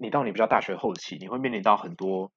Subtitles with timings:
[0.00, 2.30] 你到你比较大学后期，你会面临到很多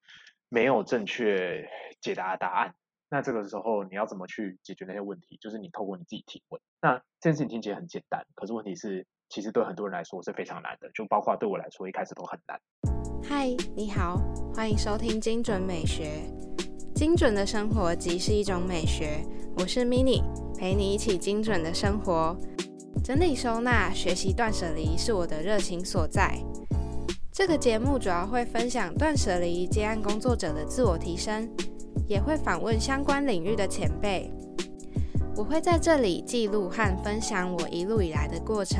[0.49, 1.69] 没有正确
[2.01, 2.73] 解答的答案。
[3.07, 5.37] 那这个时候你要怎么去解决那些问题？
[5.39, 6.59] 就是你透过你自己提问。
[6.81, 12.59] 那这件事情听起来很简单，可是问题是，其实对很多人来说是非常难的，就包括对我来说，一开始都很难。
[13.23, 14.17] 嗨，你好，
[14.55, 16.23] 欢迎收听精准美学。
[16.95, 19.23] 精准的生活即是一种美学。
[19.59, 20.23] 我是 Mini，
[20.57, 22.35] 陪你一起精准的生活。
[23.03, 26.35] 整理收纳、学习断舍离是我的热情所在。
[27.41, 31.49] 这个节目主要会分享断舍离接案工作者的自我提升，
[32.07, 34.31] 也会访问相关领域的前辈。
[35.35, 38.79] 我会在这里记录和分享我一路以来的过程，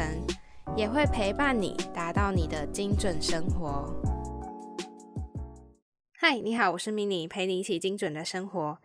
[0.77, 3.91] 也会陪伴你达到你的精准生活。
[6.11, 8.77] 嗨，你好，我是 Mini，陪你一起精准的生活。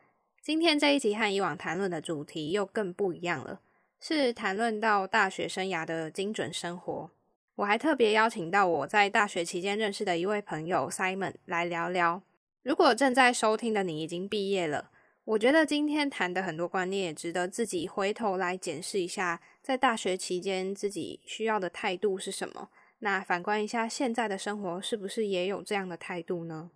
[0.42, 3.61] 今天这一集和以往谈论的主题又更不一样了，
[4.00, 7.11] 是谈论到大学生涯的精准生活。
[7.56, 12.23] 我还特别邀请到我在大学期间认识的一位朋友 Simon 来聊聊。
[12.62, 14.91] 如果正在收听的你已经毕业了，
[15.25, 22.69] 我觉得今天谈的很多观念也值得自己回头来检视一下，在大学期间自己需要的态度是什么。
[22.98, 26.70] 那反观一下现在的生活，是不是也有这样的态度呢？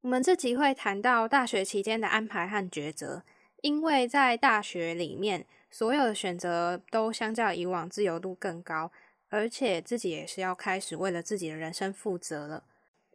[0.00, 3.22] 我们这集会谈到大学期间的安排和抉择，
[3.62, 8.90] 因为在大学里面，所有的选择都相较以往自由度更高。
[9.30, 12.64] 而且自己也是要开始为了自己的人生负责了。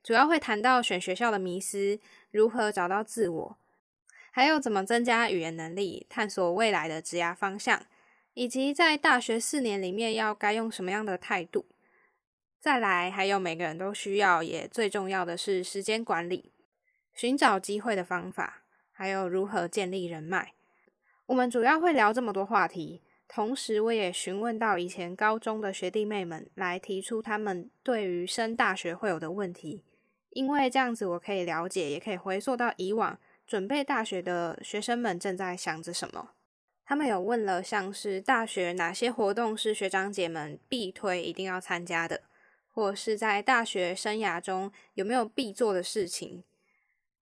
[0.02, 2.00] 主要会谈到选学校的迷思，
[2.32, 3.58] 如何找到自我，
[4.32, 7.86] 还有怎么增加语言能力，探索未来的职涯方向，
[8.34, 11.66] 以及在大学四年里面要该用什么样的态度。
[12.60, 16.52] 再来，还有每个人都需要，也最重要的是时间管理，
[17.14, 20.54] 寻找机会的方法，还有如何建立人脉。
[21.28, 23.02] 我们主要会聊这么多话题。
[23.36, 29.84] 同时，我也询问到以前高中的学弟妹们，来提出他们对于升大学会有的问题，
[30.30, 36.30] 因为这样子我可以了解，也可以回溯到以往准备大学的学生们正在想着什么。
[36.86, 42.22] 他们有问了，像是大学哪些活动是学长姐们必推一定要参加的，
[42.70, 46.46] 或是在大学生涯中有没有必做的事情，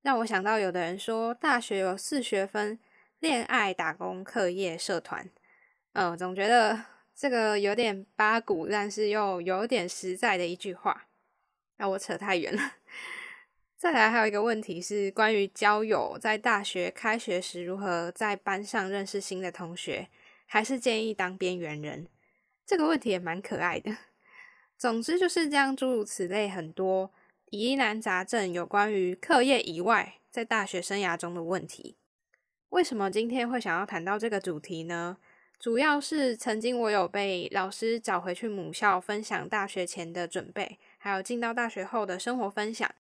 [0.03, 2.78] 让我想到有的人说，大学有四学分：
[3.19, 5.28] 恋爱、打工、课业、社团。
[5.94, 6.80] 嗯，总觉得
[7.16, 11.08] 这个有点八股，但是又有点实在的一句话。
[11.78, 12.74] 那我扯太远了。
[13.78, 20.08] 再来，还有一个问题是关于交友，在大学开学时如何在班上认识新的同学，
[20.46, 22.08] 还是建议当边缘人？
[22.66, 23.96] 这个问题也蛮可爱的。
[24.78, 27.12] 总之就是这样，诸如此类很多
[27.52, 31.98] 疑难杂症，有关于课业以外，在大学生涯中的问题。
[32.70, 35.18] 为什么今天会想要谈到这个主题呢？
[35.63, 42.91] 主要是曾经我有被老师找回去母校分享大学前的准备，还有进到大学后的生活分享。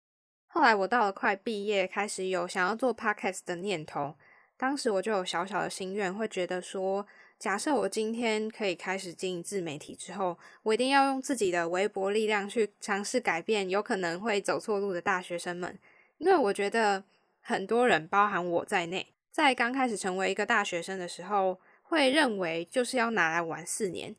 [0.47, 4.15] 后来我到了快毕业，开始有想要做 podcast 的念头。
[4.55, 7.05] 当时我就有小小的心愿，会觉得说，
[7.37, 15.77] 假设我今天可以开始经营自媒体之后，我一定要用自己的微薄力量去尝试改变有可能会走错路的大学生们。
[16.17, 17.03] 因为我觉得
[17.41, 21.59] 很多人，包含我在内，在刚开始成为一个大学生的时候。
[21.93, 24.15] 会认为就是要拿来玩四年，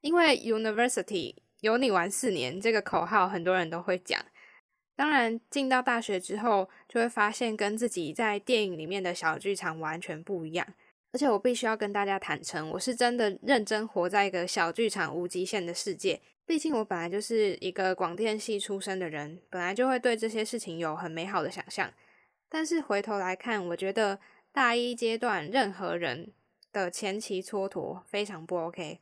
[0.00, 4.24] 因为 University 有你玩四年这个口号，很多人都会讲。
[4.94, 10.64] 当然，进到大学之后，就会发现跟自己在电影里面的小剧场完全不一样。
[11.12, 16.20] 而且我必须要跟大家坦诚，我是真的认真活在一个小剧场无极限的世界。
[16.46, 21.92] 毕竟我本来就是一个广电系出身的人，本来就会对这些事情有很美好的想象。
[22.48, 24.20] 但是回头来看，我觉得
[24.52, 26.32] 大一阶段任何人。
[26.76, 29.00] 的前期蹉跎非常不 OK，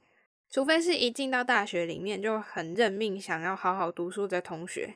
[0.48, 4.94] 除非是一进到大学里面就很认命，想要好好读书的同学，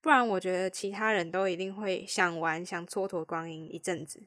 [0.00, 4.24] 不然我觉得其他人都一定会想玩，想蹉跎光阴一阵子。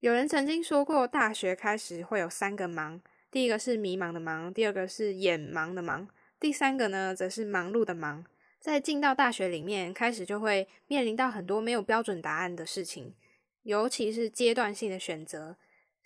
[0.00, 3.00] 有人曾经说过，大学开始会有三个忙，
[3.30, 6.08] 第一个是迷茫的忙，第二个是眼盲的忙，
[6.40, 8.24] 第三个呢则是忙碌的忙。
[8.58, 13.14] 在进到大学里面，开始就会面临到很多没有标准答案的事情，
[13.62, 15.56] 尤其是阶段性的选择。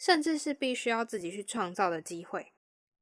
[0.03, 2.51] 甚至是必须要自己去创造的机会，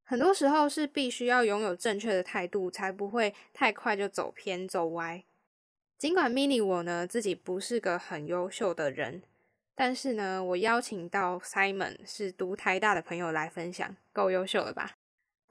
[0.03, 5.23] 很多时候是必须要拥有正确的态度，才不会太快就走偏走歪。
[5.97, 9.23] 尽管 Mini 我呢自己不是个很优秀的人，
[9.73, 14.91] 但是呢，我邀请到 Simon 是读台大的朋友来分享，够优秀了吧？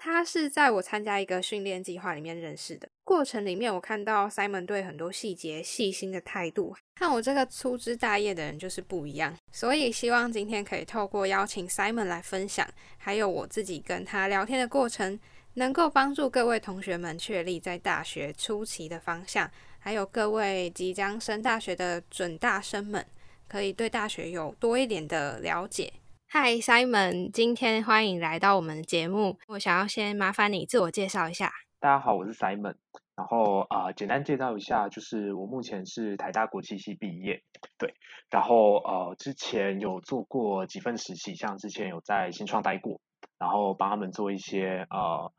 [0.03, 12.67] 他是在我参加一个训练计划里面认识的，过程里面我看到 Simon 对很多细节细心的态度，和我这个粗枝大叶的人就是不一样，所以希望今天可以透过邀请 Simon 来分享，
[12.97, 15.21] 还有我自己跟他聊天的过程，
[15.55, 23.05] 能够帮助各位同学们确立在大学初期的方向，还有各位即将升大学的准大生们，
[23.47, 25.93] 可以对大学有多一点的了解。
[26.33, 29.37] 嗨，Simon，今天欢迎来到我们的节目。
[29.49, 31.53] 我想要先麻烦你自我介绍一下。
[31.81, 32.77] 大家好，我是 Simon。
[33.17, 37.43] 然后啊，简单介绍一下，就是我目前是台大国际系毕业，
[37.77, 37.97] 对。
[38.31, 43.01] 然后呃，之前有做过几份实习，像之前有在新创待过，
[43.37, 45.33] 然后帮他们做一些呃，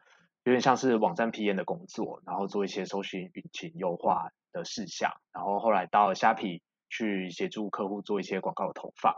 [0.44, 5.14] 有点像是网站 PM 的工作，然后做一些搜寻引擎优化的事项。
[5.32, 9.16] 然后后来到虾皮去协助客户做一些广告投放。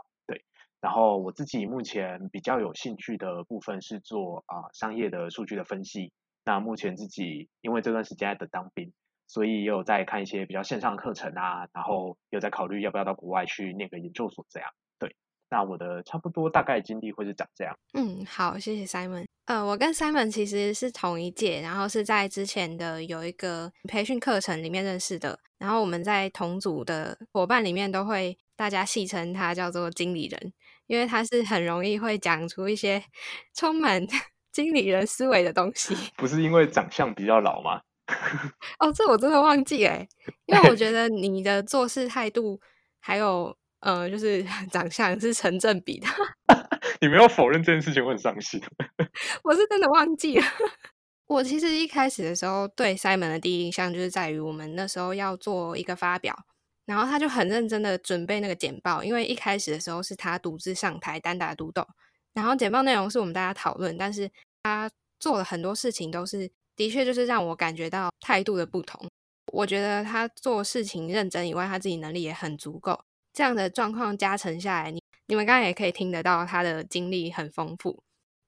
[0.84, 6.12] 然后我自己目前比较有兴趣的部分是做啊商业的数据的分析。
[6.44, 8.92] 那目前自己因为这段时间在等当兵，
[9.26, 14.68] 所以也有在看一些比较线上课程啊，然后有在考虑要不要到国外去念个研究所这样。
[14.98, 15.16] 对，
[15.48, 17.74] 那我的差不多大概经历会是长这样。
[17.94, 19.24] 嗯，好，谢谢 Simon。
[19.46, 25.38] 呃，我跟 Simon 其实是同一届，然后是在之前的有一个培训课程里面认识的。
[25.56, 30.52] 然后我们在同组的伙伴里面都会大家戏称他叫做经理人。
[30.86, 33.02] 因为他是很容易会讲出一些
[33.54, 34.04] 充满
[34.52, 37.80] 经理人思维的东西， 不是因为长相比较老吗？
[38.78, 40.06] 哦，这我真的忘记哎，
[40.46, 42.60] 因为我觉得你的做事态度
[43.00, 46.06] 还有呃，就是长相是成正比的。
[47.00, 48.60] 你没有否认这件事情，我很伤心。
[49.42, 50.44] 我是真的忘记了。
[51.26, 56.34] 我其实一开始的时候对 Simon 的第一印象就是在于我们那时候要做一个发表。
[56.86, 61.86] 然后他就很认真的准备那个简报，因为一开始的时候是他独自上台单打独斗，
[62.34, 64.30] 然后简报内容是我们大家讨论，但是
[64.62, 69.08] 他做了很多事情都是的确就是让我感觉到态度的不同。
[69.52, 73.04] 我觉得他做事情认真以外，他自己能力也很足够。
[73.32, 78.02] 这样的状况加成下来，你你们刚刚也可以听得到他的经历很丰富。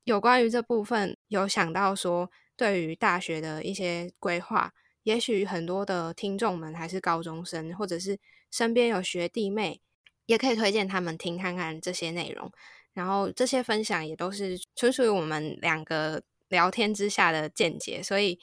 [0.05, 4.73] 有关于这部分，有想到说对于大学的一些规划。
[5.07, 8.19] 也许很多的听众们还是高中生，或者是
[8.51, 9.81] 身边有学弟妹，
[10.27, 12.51] 也可以推荐他们听看看这些内容。
[12.93, 18.41] 然后这些分享也都是纯属于我们两个聊天之下的见解，所以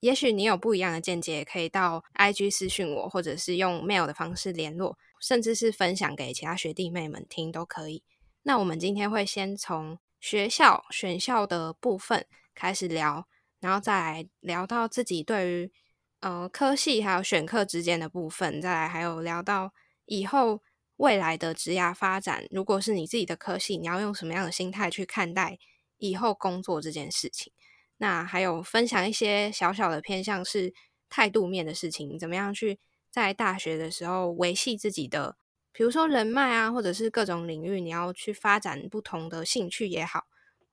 [0.00, 8.02] 也许你有不一样的见解，可以到 IG 私讯我，或者是用 mail 的方式联络，甚至是分享给其他学弟妹们听都可以。
[8.44, 12.24] 那我们今天会先从学校选校的部分
[12.54, 13.26] 开始聊，
[13.60, 15.72] 然后再来聊到自己对于
[16.20, 19.72] 呃，科系还有选课之间的部分，再来还有聊到
[20.06, 20.62] 以后
[20.96, 22.46] 未来的职涯发展。
[22.50, 25.58] 如果是你自己的科系，你要用什么样的心态去看待
[25.98, 27.52] 以后工作这件事情？
[27.98, 30.72] 那还有分享一些小小的偏向是
[31.08, 32.78] 态度面的事情，怎么样去
[33.10, 35.36] 在大学的时候维系自己的，
[35.72, 40.24] 比如说人脉啊，或者是各种领域，你要去发展不同的兴趣也好，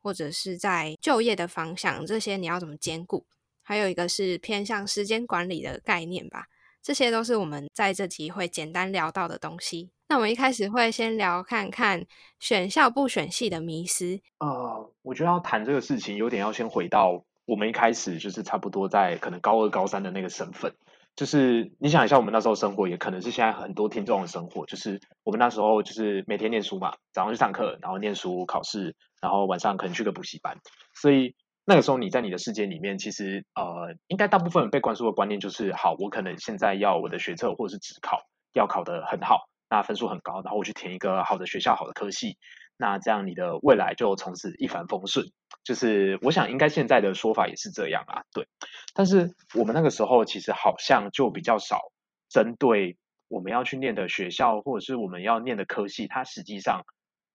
[0.01, 3.25] 或者是在就业的方向，这些你要怎么兼顾？
[3.63, 6.45] 还有一个是偏向时间管理的概念吧，
[6.81, 9.89] 这些都是我们在这集会简单聊到的东西。
[10.09, 12.05] 那我们一开始会先聊看看
[12.39, 14.19] 选校不选系的迷思。
[14.39, 20.75] 呃，我觉得要谈这个事情，有点要先回到我们一开始就是差不多在可能高二、高三的那个身份。
[21.15, 24.65] 就是你想一下，我们那时候生活，也可能是现在很多听众的生活。
[24.65, 30.57] 就是我们那时候就是每天念书嘛，早上去上课，然后念书、考试，然后晚上可能去个补习班，
[30.93, 31.33] 所以。
[31.65, 42.37] 那个时候你在你的世界里面，其实呃，应该大部分被灌输的观念就是，好，我可能现在要我的学测或者是职考要考得很好，那分数很高，然后我去填一个好的学校、好的科系，
[42.75, 45.25] 那这样你的未来就从此一帆风顺。
[45.63, 48.45] 就是我想应该现在的说法也是这样啊，对。
[48.93, 51.79] 但是我们那个时候其实好像就比较少
[52.27, 52.97] 针对
[53.29, 56.81] 我们要去念的学校或者是我们要念的科系，它实际上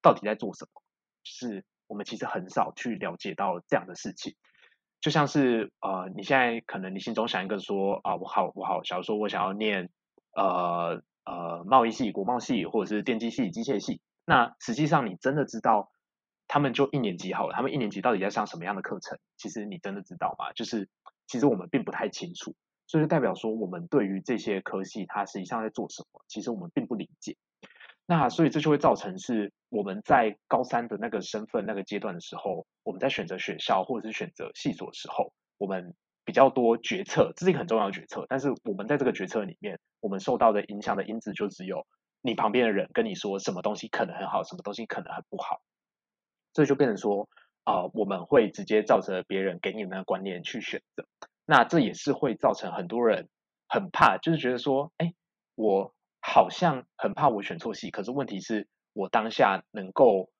[0.02, 0.82] 到底在做什么，
[1.24, 1.64] 是。
[1.88, 4.36] 我们其实很少去了解到这样的事情，
[5.00, 9.90] 就像是呃，你现在可能你心中想一个说啊，我好我好，假如说我想要念
[10.36, 15.90] 呃呃贸易系、国贸系，或者是电机系、机械系，那实际上你真的知道
[16.46, 19.18] 他们就一年级好了，他们一年级到底在上什么样的课程？
[19.36, 20.52] 其实你真的知道吗？
[20.52, 20.88] 就是
[21.26, 22.54] 其实我们并不太清楚，
[22.86, 27.36] 所以就代表说我们对于这些科系它实际上在做什么，其实我们并不理解。
[28.10, 38.24] 那所以这就会造成是我们在高三的那个身份那个阶段的时候，我们在选择学校或者是选择系所的时候，我们比较多决策，这是一个很重要的决策。
[38.30, 41.86] 但是我们在这个决策里面，我们受到的影响的因子就只有
[42.22, 45.60] 你旁边的人跟你说什么东西可能很好，什么东西可能很不好，
[46.54, 47.28] 这就变成说
[47.64, 51.04] 啊，我们会直接照着别人给你们的观念去选择。
[51.44, 53.28] 那这也是会造成很多人
[53.68, 55.12] 很怕，就是觉得说，哎，
[55.56, 55.92] 我。
[56.20, 60.30] 好像很怕我选错系，可是问题是我当下能够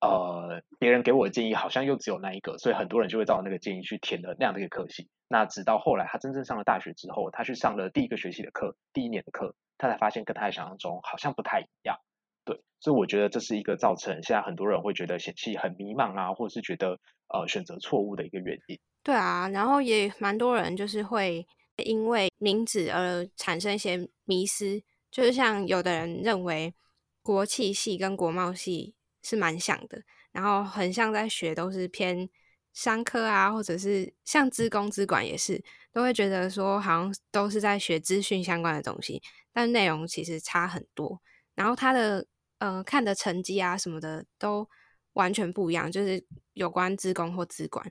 [0.00, 5.08] 呃，别人给我的建议好像又只有那一个，所以很多人就会照那个建议去填了那样的一个科系。
[5.28, 11.96] 那直到后来他真正上了大学之后，他去上了第一个学期的课，第一年的课，他才发现跟他想象中好像不太一样。
[12.44, 18.78] 对，所以我觉得这是一个造成现在很多人会觉得选系很迷茫啊，或者是觉得呃选择错误的一个原因。
[19.02, 21.44] 对啊，然后也蛮多人就是会
[21.84, 24.80] 因为名字而产生一些迷失，
[25.16, 26.74] 就是像有的人认为
[27.22, 28.94] 国企系跟国贸系。
[29.22, 32.30] 是蛮像的，然后很像在学，都是偏
[32.72, 35.60] 商科啊，或者是像资工、资管也是，
[35.92, 39.20] 都会觉得说好像都是在学资讯相关的东西，
[39.52, 41.20] 但内容其实差很多。
[41.56, 42.24] 然后他的
[42.58, 44.68] 呃看的成绩啊什么的都
[45.14, 47.84] 完全不一样，就是有关资工或资管。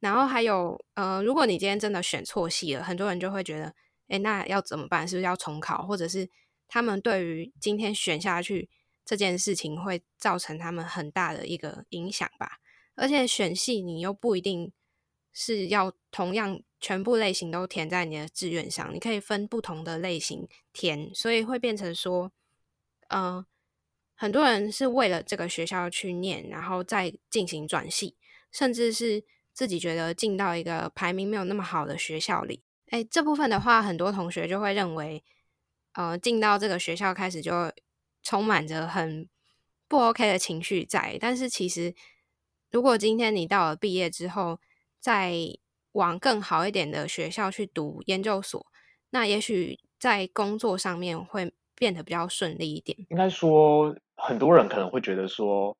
[0.00, 3.72] 然后还有呃，如果你今天真的选错系了，很多人就会觉得，
[4.08, 5.06] 哎，那要怎么办？
[5.06, 5.86] 是不是要重考？
[5.86, 6.28] 或者是
[6.70, 8.70] 他们对于今天选下去？
[9.02, 12.60] 这件事情会造成他们很大的一个影响吧，
[12.94, 14.70] 而且选系你又不一定
[15.32, 22.30] 是要同样全部类型都填在你的志愿上，你可以分不同的类型填，所以会变成说，
[23.08, 23.44] 呃，
[24.14, 28.14] 很多人是为了这个学校去念，然后再进行转系，
[28.52, 35.24] 甚至是自己觉得进到一个排名没有那么好的学校里，哎，这部分的话，很多同学就会认为，
[35.94, 37.52] 呃，进到这个学校开始就。
[38.22, 39.26] 充满着很
[39.88, 41.94] 不 OK 的情绪在，但是其实，
[42.70, 44.60] 如果今天你到了毕业之后，
[45.00, 45.32] 再
[45.92, 48.66] 往更好一点的学校去读研究所，
[49.08, 52.94] 那也许在工作上面会变得比较顺利一点。
[53.08, 55.74] 应该说，很多人可能会觉得说，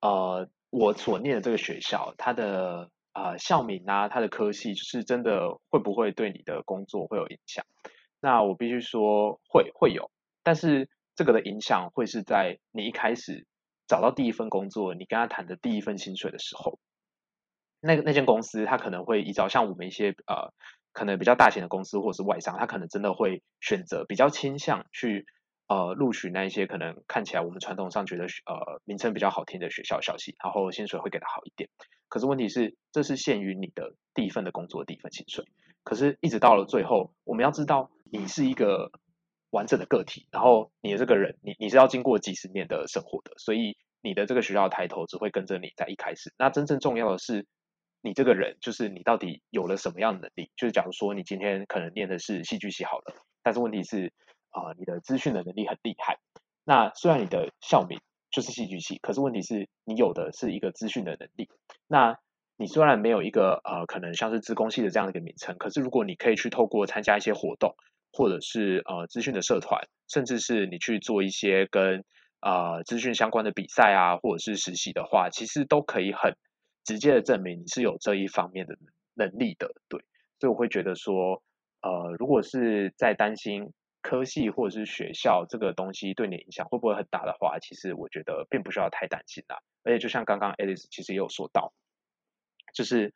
[0.00, 7.66] 呃，我所念的这个学校，它的呃校名啊，它的科系，就是真的会不会对你的工作会有影响？
[8.20, 10.10] 那我必须说，会会有，
[10.42, 10.88] 但是。
[11.16, 13.46] 这个的影响会是在你一开始
[13.86, 16.78] 找到第一份工作，你跟他谈的第一份薪水的时候，
[17.78, 20.54] 那个那间公司他可能会依照像我们一些呃
[20.92, 25.26] 可能比较大型的公司或者是外商，他可能真的会选择比较倾向去
[25.66, 31.68] 呃录取那一些可能看起来我们传统上觉得呃名称比较好听的学校消息，然后薪水会给的好一点。
[32.08, 35.44] 可是问题是，这是限于你的第一份的工作第一份薪水。
[35.82, 38.90] 可是，一直到了最后，我们要知道你是一个。
[39.52, 46.32] 完整的个体，然后你的这个人，你你是要经过几十年的生活的，所以你的这个学校抬头只会跟着你在一开始。
[46.38, 47.48] 那真正重要的是，
[48.00, 50.52] 你这个人就是你到底有了什么样的能力？
[50.56, 53.12] 就是假如说你今天可能念的是戏剧系好了，
[53.42, 54.12] 但是问题是
[54.50, 56.20] 啊，你的资讯的能力很厉害。
[56.62, 57.98] 那虽然你的校名
[58.30, 61.48] 就是戏剧系，可是问题是你有的是一个资讯的能力。
[61.88, 62.20] 那
[62.56, 67.74] 你虽然没有一个呃，可能像是资工系的这样的一个名称，可是如果你可以去透过参加一些活动。
[68.12, 72.04] 或者是呃资讯的社团，甚至是你去做一些跟
[72.40, 76.34] 呃资讯相关的比赛啊，或者是实习的话，其实都可以很
[76.84, 78.76] 直接的证明你是有这一方面的
[79.14, 79.72] 能力的。
[79.88, 80.00] 对，
[80.38, 81.42] 所以我会觉得说，
[81.82, 89.58] 呃，如果是在担心科系或者是学校这个东西对你影响会不会很大的话，其实我觉得并不需要太担心啦。
[89.84, 91.72] 而且就像刚刚 Alice 其实也有说到，
[92.74, 93.14] 就是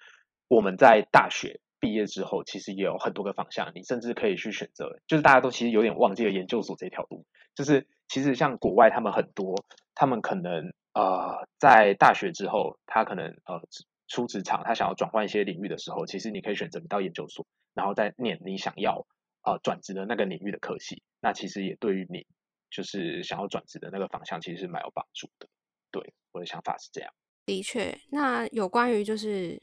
[0.49, 1.61] 我们在大学。
[1.81, 4.99] 毕业之后，其实也有很多个方向，你甚至可以去选择。
[5.07, 7.27] 就是大家都其实有点忘记了研究所这条路。
[7.55, 9.65] 就是其实像国外，他们很多，
[9.95, 13.61] 他们可能呃在大学之后，他可能呃
[14.09, 19.07] 出职场，他想要转换一些领域的时候，其实你可以选择你到研究所，然后再念你想要
[19.43, 21.03] 呃转职的那个领域的科系。
[21.21, 22.27] 那其实也对于你
[22.71, 25.49] 就是想要转职的那个方向，其实是蛮有帮助的。
[25.91, 27.13] 对，我的想法是这样。
[27.47, 29.63] 的确，那有关于就是。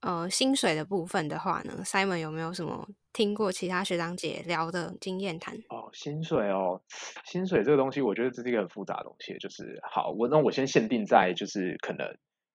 [0.00, 5.56] 呃，薪水的部分的话呢，Simon 有没有什么听过其他学长姐聊的经验谈？
[5.70, 6.80] 哦，薪水哦，
[7.24, 9.36] 薪水这个东西，我觉得这是一个很复杂的东西。
[9.38, 12.06] 就是好，我那我先限定在就是可能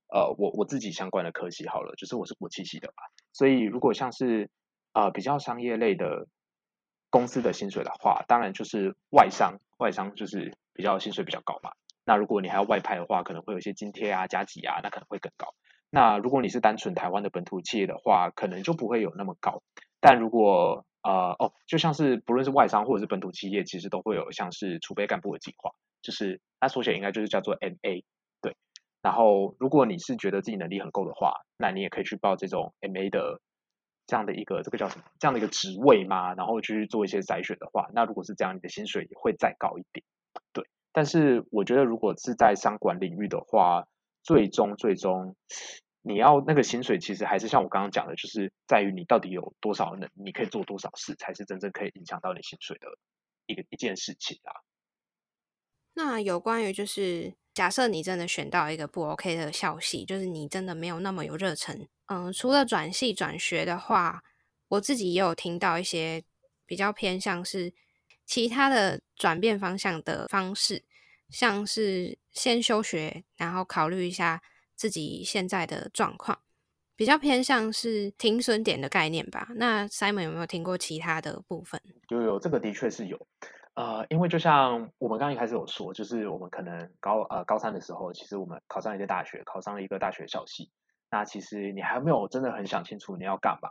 [0.08, 3.04] 呃，我我自己相关的科系好了，就是我是国企系的吧。
[3.34, 4.50] 所以如果像是
[4.94, 6.28] 呃比较商业类的
[7.10, 11.72] 公司的薪水的话，当然就是外商，外商就是比较薪水比较高嘛。
[12.06, 15.54] 那如果你还要外派的话，可能会有一些津贴啊、加急啊，那可能会更高。
[15.96, 19.62] 那如果你是单纯台湾的本土企业的话，可能就不会有那么高。
[20.00, 25.70] 但如果呃哦，就像是不论是外商或者是本土企业，其实都会有像是储备干部的计划，
[26.02, 28.04] 就是它缩写应该就是叫做 MA。
[28.42, 28.56] 对。
[29.04, 33.40] 然后如果你是觉得自己能力很够的话，那你也可以去报这种 MA 的
[34.08, 40.04] 这样的一个这个叫什么这样的一个职位嘛，然后去做一些筛选的话，那如果是这样，你的薪水也会再高一点。
[40.54, 40.66] 对。
[40.92, 43.86] 但是我觉得如果是在商管领域的话，
[44.24, 45.36] 最终最终。
[46.06, 52.88] 你要那个薪水，其实还是像我刚刚讲的，就是在于你到底有多少能，你可以做多少事，才是真正可以影响到你薪水的
[53.46, 54.52] 一个一件事情啊。
[55.94, 61.88] 那有关于就是假设你真的选到一个不 OK 的校系，就是你真的没有那么有热忱。
[62.08, 64.24] 嗯，除了转系转学的话，
[64.68, 66.24] 我自己也有听到一些
[66.66, 67.74] 比较偏向是
[68.26, 70.84] 其他的转变方向的方式，
[71.30, 74.42] 像是先休学，然后考虑一下
[74.76, 76.40] 自己现在的状况，
[76.96, 79.48] 比较偏向是停损点的概念吧。
[79.56, 81.82] 那 Simon 有没有听过其他的部分？
[82.10, 83.28] 有有，这个的确是有。
[83.76, 90.70] 呃，因为就像我们刚一开始有说，就是我们可能高呃高三的时候，其实我们考上一个大学，考上了一个大学校系。
[91.10, 93.70] 那其实你还没有真的很想清楚你要干嘛。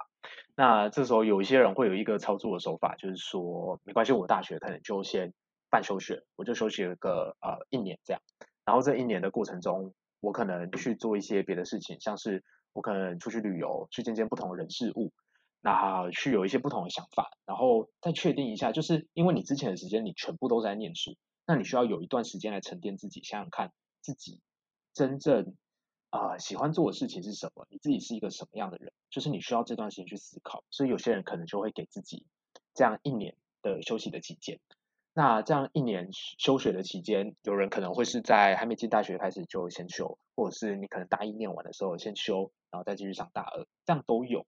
[0.57, 5.33] 那这时候有一些人会有一个操作的手法，就是说没关系，我大学可能就先
[5.71, 8.21] 半休学，我就休息了个呃一年这样。
[8.65, 15.13] 然后这一年的过程中，我可能去做一些别的事情，像是我可能出去旅游，去见见不同的人事物。
[15.61, 24.41] 那去有一些不同的想法，然后再确定一下，就是因为你之前的时间你全部都在念书，那你需要有一段时间来沉淀自己，想想看自己
[24.93, 25.55] 真正
[26.11, 30.65] 啊喜欢做的事情是什么，你自己是一个什么样的人，就是你需要这段时间去思考。
[30.71, 32.27] 所以有些人可能就会给自己
[32.75, 34.59] 这样一年的休息的期间。
[35.15, 44.47] 那这样一年休学的期间，有人可能会是在还没进大学开始就先休，或者是你可能大一念完的时候先休，然后再继续上大二，这样都有。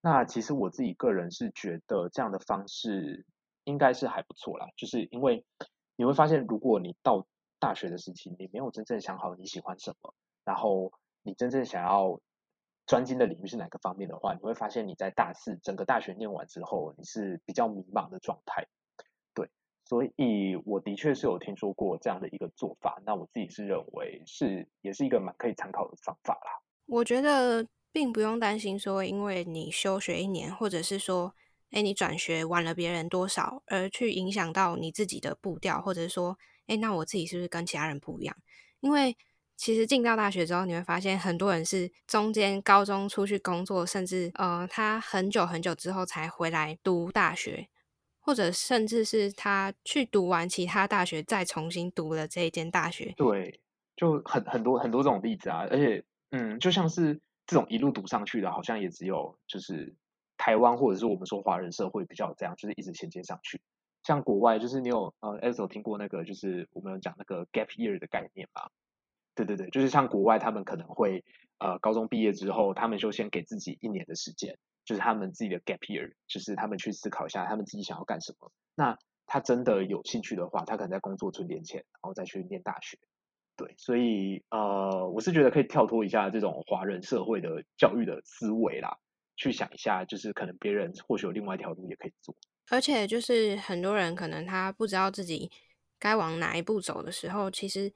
[0.00, 3.26] 那其实我自己个人是觉得这样的方式
[3.64, 5.44] 应该是还不错啦，就是因为
[5.96, 7.26] 你会发现，如果你到
[7.58, 10.92] 大学的时期，你没有真正想好你喜欢什么，然后
[11.22, 12.20] 你真正想要
[12.86, 18.66] 专精的领域是哪个方面的话，你会发现你在大四整个大学念完之后，你是比较迷茫的状态。
[19.88, 26.60] 所以我的确是有听说过这样的一个做法，那我自己是认为是也是一个蛮可以参考的方法啦。
[26.86, 27.66] 我觉得。
[27.92, 31.34] 并不用担心说，因为你休学一年，或者是说，
[31.70, 38.36] 哎，你转学晚了别人多少，而去影响到你自己的步调，或者是说，哎，那我自己是不是跟其他人不一样？
[38.80, 39.16] 因为
[39.56, 47.66] 其实进到大学之后，你会发现很多人是中间高中出去工作，甚至呃，他很久很久之后才回来读大学，
[48.26, 53.14] 或者甚至是他去读完其他大学，再重新读了这一间大学。
[53.16, 53.60] 对，
[53.96, 57.20] 就很很多很多这种例子啊，而且，嗯，就像是。
[57.48, 59.94] 这种一路读上去的，好像也只有就是
[60.36, 63.60] 台湾或者是我们说华人社会比较这样，就是一直衔接上去。
[64.02, 68.62] 像国外，就是你有呃 e s 听过那个，就是我们有讲那个 gap year 的概念吗？
[69.36, 71.22] 对对对，就是像国外，他们可能会
[71.58, 78.50] 呃高中毕业之后，他们就先给自己一年的时间，就是他们自己的 gap year，就是他们去思考一下他们自己想要干什么。
[78.74, 78.96] 那
[79.26, 82.96] 他真的有兴趣的话，他可能在工作存点钱，然后再去念大学。
[83.56, 88.96] 对，所以呃，我是觉得可以跳脱一下这种华人社会的教育的思维啦，
[89.34, 92.36] 去想一下，就是可能别人或许有另外一条路也可以做。
[92.68, 95.50] 而且就是很多人可能他不知道自己
[95.98, 97.92] 该往哪一步走的时候，其实，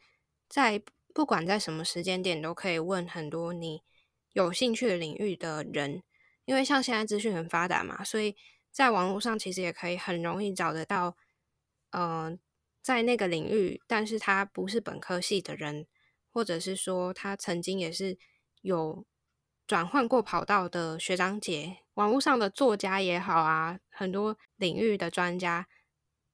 [0.49, 0.83] 在
[1.15, 3.83] 不管在什么时间点，都可以问很多你
[4.33, 6.03] 有兴趣的领域的人，
[6.51, 8.35] 因为像现在资讯很发达嘛，所以
[8.73, 11.17] 在网络上其实也可以很容易找得到，
[11.91, 12.39] 嗯。
[12.83, 15.87] 在那个领域，但是他不是本科系的人，
[16.33, 18.17] 或者是说他曾经也是
[18.63, 19.05] 有
[19.67, 25.69] 转换过跑道的学长姐，网络上的作家也好啊，很多领域的专家，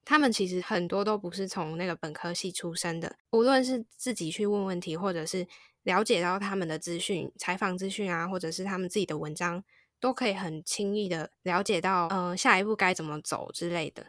[0.05, 3.17] 他们其实很多都不是从那个本科系出身的。
[3.33, 5.49] 无论是自己去问问题，或者是
[5.83, 9.65] 了解到他们的资讯、采访资讯啊，或者是他们自己的文章，
[10.07, 14.07] 都可以很轻易的了解到，呃，下一步该怎么走之类的。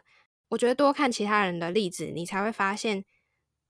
[0.50, 3.04] 我觉得多看其他人的例子，你才会发现，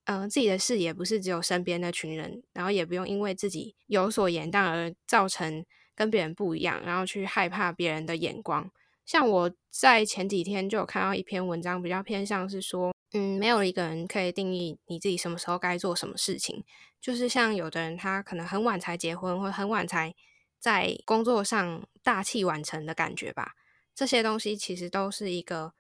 [0.05, 5.65] 嗯，自己的视野不是只有身边那群人，然后也不用因为自己有所言当而造成
[5.95, 8.71] 跟别人不一样，然后去害怕别人的眼光。
[9.07, 16.63] 像我在前几天就有看到一篇文章，比较偏向是说，嗯，没有一个人可以定义你自己什么时候该做什么事情。
[17.01, 20.15] 就是像有的人他可能很晚才结婚，或很晚才
[20.59, 23.55] 在工作上大器晚成的感觉吧。
[23.95, 25.75] 这些东西其实都是一个。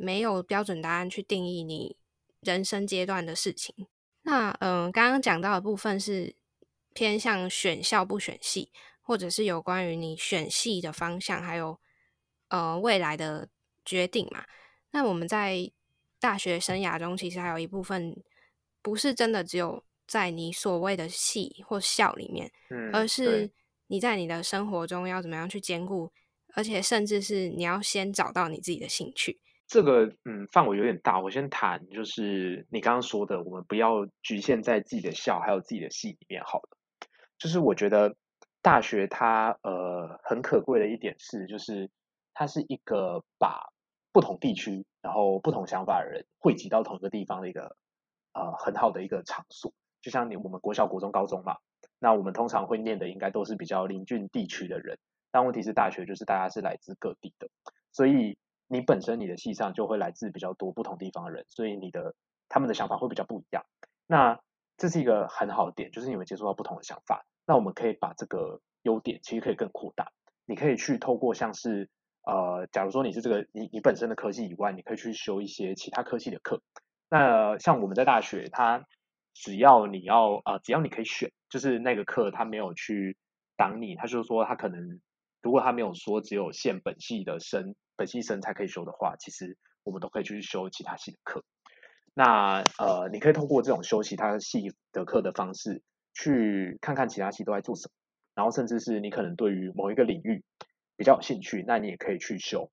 [0.00, 1.96] 没有标准答案去定义你
[2.42, 3.88] 人生阶段的事情。
[4.22, 6.36] 那嗯，刚刚讲到的部分是
[6.94, 8.70] 偏向选校不选系，
[9.02, 11.80] 或者是有关于你选系的方向，还有
[12.46, 13.48] 呃未来的
[13.84, 14.44] 决定嘛。
[14.92, 15.68] 那我们在
[16.20, 18.22] 大学生涯中，其实还有一部分
[18.80, 22.52] 不是真的只有在你所谓的系或校里面，
[22.92, 23.50] 而是
[23.88, 26.10] 你在你的生活中要怎么样去兼顾，
[26.54, 29.40] 而且甚至是你要先找到你自己的兴趣。
[29.66, 36.78] 这个嗯范围有点大，我先谈就是你刚刚说的，我们不要局限在自己的校还有自己的系里面好了。
[37.38, 38.16] 就是我觉得
[38.62, 41.90] 大学它呃很可贵的一点是，就是
[42.32, 43.70] 它是一个把
[44.10, 47.76] 不同地区然后不同想法的人汇集到同一个地方的一个
[48.32, 49.72] 呃很好的一个场所。
[50.00, 51.58] 就像你我们国小、国中、高中嘛，
[51.98, 54.98] 那我们通常会念的应该都是比较邻近地区的人，
[55.30, 57.48] 但问题是大学就是大家是来自各地的，
[57.92, 62.14] 所以你本身你的系上就会来自比较多不同地方的人，所以你的
[62.48, 63.64] 他们的想法会比较不一样。
[64.06, 64.40] 那
[64.76, 67.26] 这是一个很好的点，就是你会接触到不同的想法。
[67.46, 70.12] 那我们可以把这个优点其实可以更扩大，
[70.46, 71.90] 你可以去透过像是
[72.22, 76.62] 呃，假如说你是这个你你本身的科技以外，你可以去修一些其他科技的课。
[77.10, 78.84] 那像我们在大学，它
[79.32, 83.16] 只要你要啊，只要你可以选，就是那个课他没有去
[83.56, 85.00] 挡你，他就说他可能
[85.42, 91.44] 如果他没有说只有限本系的生本系生才可以修的话，其实我们都可以去修其他系的课。
[92.14, 95.82] 那呃，你可以通过这种修其他系的课的方式，
[96.14, 97.92] 去看看其他系都在做什么，
[98.34, 100.44] 然后甚至是你可能对于某一个领域
[100.96, 102.70] 比较有兴趣，那你也可以去修。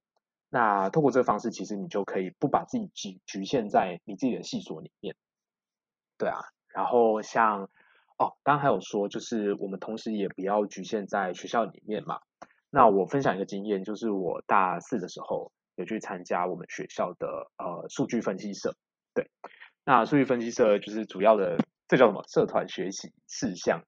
[0.49, 5.15] 那通过这个方式，其实你就可以不把自己局局限在你自己的系所里面。
[6.17, 6.39] 对啊，
[6.73, 7.69] 然后像
[8.17, 12.19] 哦，刚刚还有说，就是我们同时也不要局限在学校里面嘛。
[12.69, 18.75] 那我分享一个经验，就是我大四的时候有去参加我们学校的呃数据分析社。
[19.13, 19.30] 对，
[19.86, 22.23] 那数据分析社就是主要的，这叫什么？
[22.28, 23.84] 社团学习事项。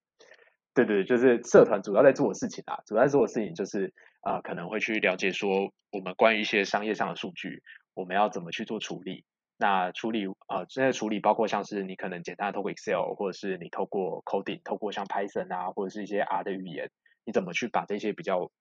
[0.74, 7.64] 对对，就是社团主要在做的事情啊，主要在做的事情就是啊，可能会去了解说，我们关于一些商业上的数据，
[7.94, 9.26] 我们要怎么去做处理。
[9.60, 16.92] 那处理呃，现在处理包括像是你可能简单的透过 Excel，或者是你透过 coding，透过像 Python 啊，或者是一些 R 的语言，
[17.26, 18.52] 你怎么去把这些比较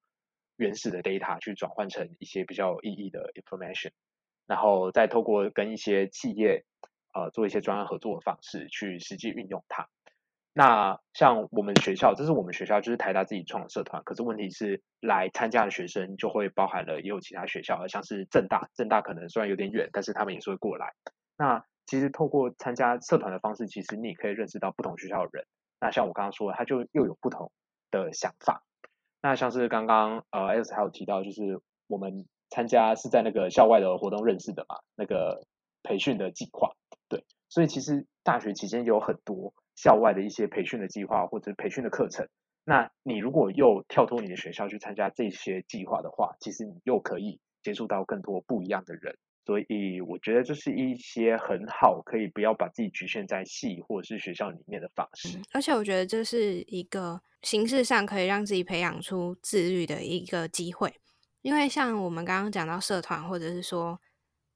[0.57, 3.91] 原始的 data 去转换成一些比较有意义的 information。
[4.47, 6.65] 然后再透过跟一些企业，
[7.13, 9.89] 呃，做一些专案合作的方式去实际运用它。
[10.59, 20.95] 那像我们学校，这是我们学校就是台大自己创的社团，可是问题是来参加的学生就会包含了也有其他学校，而像是正大，正大可能虽然有点远，但是他们也是会过来。
[21.37, 25.45] 那其实透过参加社团的方式，其实你也可以认识到不同学校的人。
[25.79, 27.53] 那像我刚刚说，他就又有不同
[27.90, 28.62] 的想法。
[29.21, 32.27] 那像是刚刚呃 S 还有提到，就是我们。
[32.49, 34.77] 参加是在那个校外的活动认识的嘛？
[34.95, 35.45] 那个
[35.83, 36.71] 培训的计划，
[37.09, 42.27] 对，所以其实大学期间有很多校外的一些培训的计划或者培训的课程。
[42.65, 49.17] 那你如果又跳脱你的学校去参加这些计划的话，其实你又可以接触到更多不一样的人。
[49.45, 55.39] 所以我觉得这是一些很好，可以不要把自己局限在系或者是学校里面的方式。
[55.53, 60.93] 而且我觉得这是一个形式上可以让自己培养出自律的一个机会。
[61.43, 64.01] 因为像我们刚刚讲到社团，或者是说，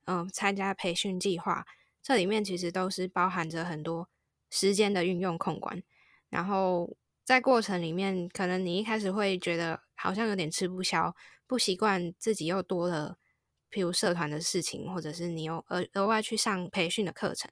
[0.06, 1.64] 嗯，参加培训计划，
[2.02, 4.08] 这里面其实都是包含着很多
[4.50, 5.82] 时间的运用控管。
[6.28, 11.14] 然后在过程里面，可能你一开始会觉得好像有点吃不消，
[11.46, 13.16] 不习惯自己又多了，
[13.70, 17.50] 譬如社团的事情，或者是你又额额外去上培训的课程。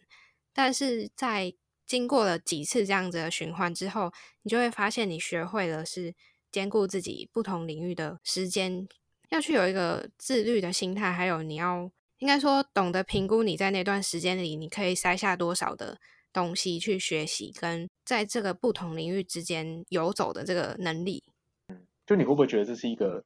[0.52, 1.54] 但是在
[1.86, 6.14] 经过了几次这样子的循环之后，你就会发现你学会了是
[6.50, 8.86] 兼顾自己不同领域的时间。
[9.30, 15.98] 要去有一个自律的心态，还有你要应该说懂得评估你在那段时间里你可以塞下多少的
[16.32, 21.22] 东西去学习，跟在这个不同领域之间游走的这个能力。
[21.68, 23.24] 嗯，就你会不会觉得这是一个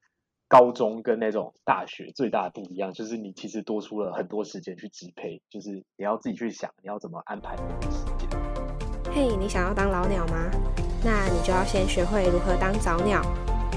[0.48, 2.92] 高中跟那种大学最大的不一样？
[2.92, 8.28] 就是你其实多出了很多时间去支配，就是你要自己去想你要怎么安排你的时间。
[9.12, 10.50] 嘿，你想要当老鸟吗？
[11.04, 13.22] 那你就要先学会如何当早鸟。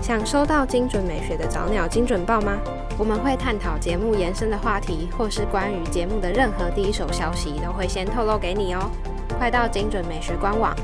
[0.02, 2.60] 想收到精准美学的早鸟精准报吗？
[3.00, 8.92] 我们会探讨节目延伸的话题，或是关于节目的任何第一手消息，都会先透露给你哦。
[9.30, 10.76] 快到精准美学官网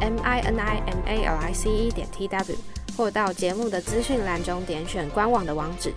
[0.00, 2.56] m i n i m a l i c e 点 t w，
[2.96, 5.92] 或到节目的资讯栏中点选官网的网址，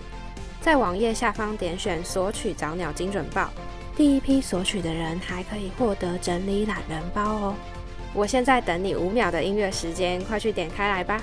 [0.60, 3.50] 在网页下方点选索取早鸟精准报，
[3.96, 7.54] 第一批索取的人还可以获得整理懒人包哦。
[8.14, 11.20] 我现在等你五秒的音乐时间，快去点开来吧。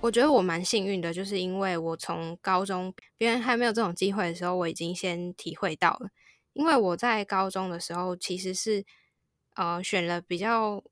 [0.00, 6.08] 我觉得我蛮幸运的，就是因为我从高中别人还没有这种机会的时候，我已经先体会到了。
[6.56, 8.82] 因为我在高中的时候其实是
[9.54, 10.82] 呃选了比较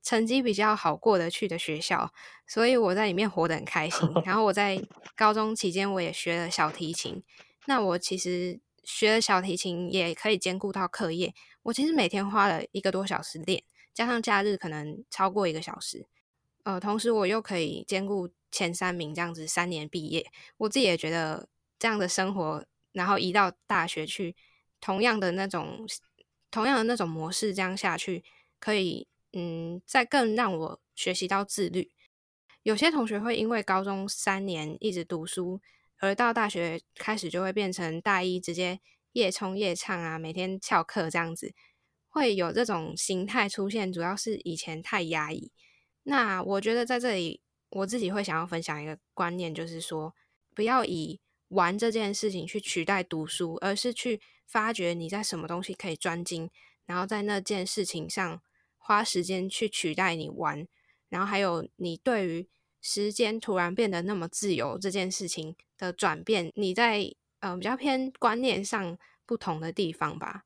[0.00, 2.12] 成绩比较好过得去的学校，
[2.46, 4.08] 所以我在里面活得很开心。
[4.24, 4.80] 然后我在
[5.16, 7.20] 高中期间我也学了小提琴，
[7.66, 11.34] 那我其实学了小提琴也可以兼顾到课业。
[11.64, 16.06] 我其实每天花了一个多小时练，加上假日可能超过一个小时。
[16.62, 20.26] 呃，同时我又可以兼顾前三名这样子，三年毕业，
[20.58, 24.36] 我自己也觉得这样的生活，然后移到大学去，
[24.82, 25.86] 同样的那种，
[26.50, 28.22] 同样的那种模式，这样下去，
[28.60, 31.92] 可以，嗯，再更让我学习到自律。
[32.64, 35.60] 有些同学会因为高中三年一直读书，
[35.98, 38.80] 而到大学开始就会变成大一直接
[39.12, 41.54] 夜冲夜唱啊，每天翘课这样子，
[42.08, 45.52] 会有这种形态出现，主要是以前太压抑。
[46.02, 47.40] 那我觉得在这里，
[47.70, 50.14] 我自己会想要分享一个观念，就是说，
[50.54, 54.20] 不要以玩这件事情去取代读书，而是去
[54.52, 56.50] 发掘你在什么东西可以专精，
[56.84, 58.42] 然后在那件事情上
[58.76, 60.68] 花时间去取代你玩。
[61.08, 62.48] 然后还有你对于
[62.80, 67.10] 时间突然变得那么自由这件事情的转变，你在
[67.40, 70.44] 呃比较偏观念上不同的地方吧。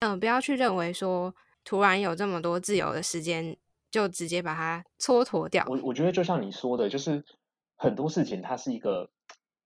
[0.00, 3.56] 嗯，不要去认为说突然有这么多自由的时间。
[3.88, 5.64] 就直接把它蹉跎掉。
[5.68, 7.24] 我我觉得就像你说的，就是
[7.76, 9.08] 很多事情它是一个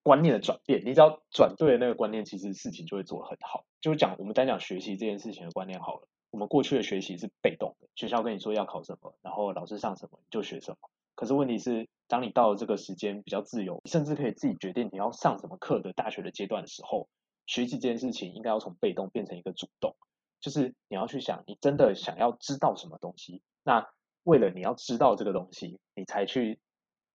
[0.02, 3.64] 观念的转变，你只要转对了那个观念，其实事情就会做得很好。
[3.80, 10.76] 就讲我们单讲学习这件事情的观念好了，我们过去的学习是被动的，学校跟你说要考什么，然后老师上什么你就学什么。
[11.14, 17.08] 可是问题是，当你到了这个时间比较自由，甚至可以自己决定你要上什么课的大学的阶段的时候，
[17.46, 19.94] 学习这件事情应该要从被动变成一个主动，
[20.40, 23.88] 就是你要去想，你真的想要知道什么东西，那。
[24.22, 26.60] 为了你要知道这个东西，你才去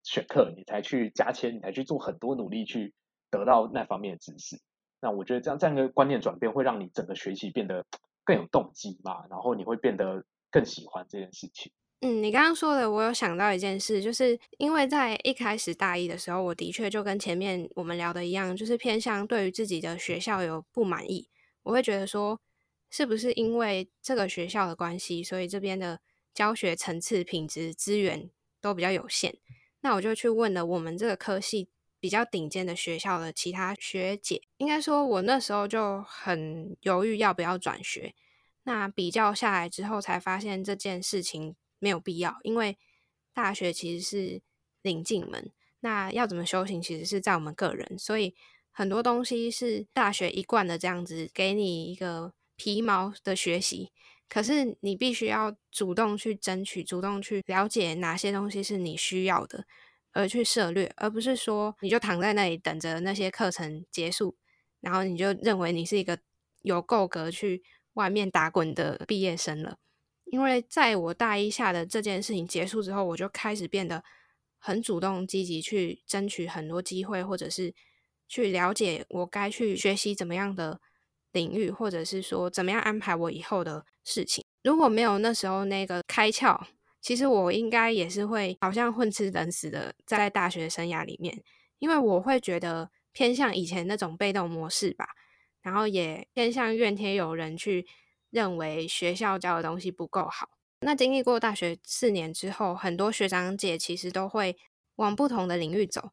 [0.06, 2.94] 选课，你才去加签，你才去做很多努力去
[3.28, 4.56] 得到那方面的知识。
[5.00, 7.84] 那我觉得这样这样一个观念转变，会让你整个学习变得
[8.24, 11.72] 更有动机嘛，然后你会变得更喜欢这件事情。
[12.02, 21.28] 嗯，你刚刚说的，我有想到一件事，就是因为在一开始大一的时候，我的确就跟前面我们聊的一样，就是偏向对于自己的学校有不满意。
[21.64, 22.40] 我会觉得说，
[22.88, 26.00] 是不是因为这个学校的关系，所以这边的。
[26.36, 28.28] 教学层次、品质、资源
[28.60, 29.38] 都比较有限，
[29.86, 31.68] 那我就去问了我们这个科系
[32.00, 34.42] 比较顶尖的学校的其他学姐。
[34.56, 38.12] 应该说，我那时候就很犹豫要不要转学。
[38.64, 42.76] 那比较下来之后，才发现这件事情没有必要，因为
[43.32, 44.42] 大学其实是
[44.82, 47.96] 领进门，那要怎么修行，其实是在我们个人。
[47.96, 48.34] 所以
[48.72, 53.92] 很多东西是大学一贯的这样子，给你一个皮毛的学习。
[54.28, 59.64] 可是你必须要主动去争取，主动去了解哪些东西是你需要的，
[60.12, 64.36] 而去涉略，而不是说你就躺在那里等着那些课程结束，
[64.80, 66.18] 然后你就认为你是一个
[66.62, 67.62] 有够格去
[67.94, 69.78] 外面打滚的毕业生了。
[70.24, 74.02] 因为在我大一下的这件事情结束之后，我就开始变得
[74.58, 77.72] 很主动积极去争取很多机会，或者是
[78.26, 80.80] 去了解我该去学习怎么样的。
[81.36, 84.42] 领域，或者是说怎么样安排我以后的事情。
[84.64, 86.58] 如果没有那时候那个开窍，
[87.02, 91.42] 其实我应该也是会好像混吃等死的在大学生涯里面，
[91.78, 95.06] 因为我会觉得偏向以前那种被动模式吧，
[95.60, 97.86] 然后也偏向怨天尤人，去
[98.30, 100.48] 认为学校教的东西不够好。
[100.80, 104.56] 那经历过大学四年之后，很多学长姐其实都会
[104.96, 106.10] 往不同的领域走。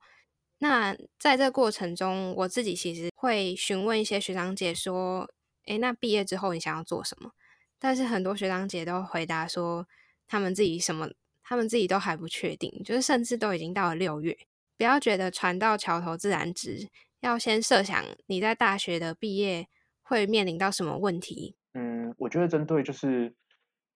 [0.60, 5.30] 那在这过程中，我自己其实会询问一些学长姐说
[5.68, 7.32] ：“诶，那毕业之后你想要做什么？”
[7.80, 9.86] 但是很多学长姐都回答说，
[10.28, 11.10] 他们自己什么，
[11.44, 14.38] 他们自己都还不确定，就是甚至都已经到了六月。
[14.78, 16.89] 不要觉得船到桥头自然直，
[17.20, 19.68] 要先设想你在大学的毕业
[20.02, 21.56] 会面临到什么问题。
[21.74, 23.34] 嗯，我觉得针对就是。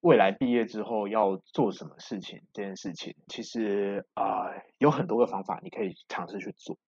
[0.00, 2.42] 未来毕业之后要做什么事情？
[2.52, 4.46] 这件事情其实啊
[4.78, 6.78] 有很多个方法，你可以尝试去做。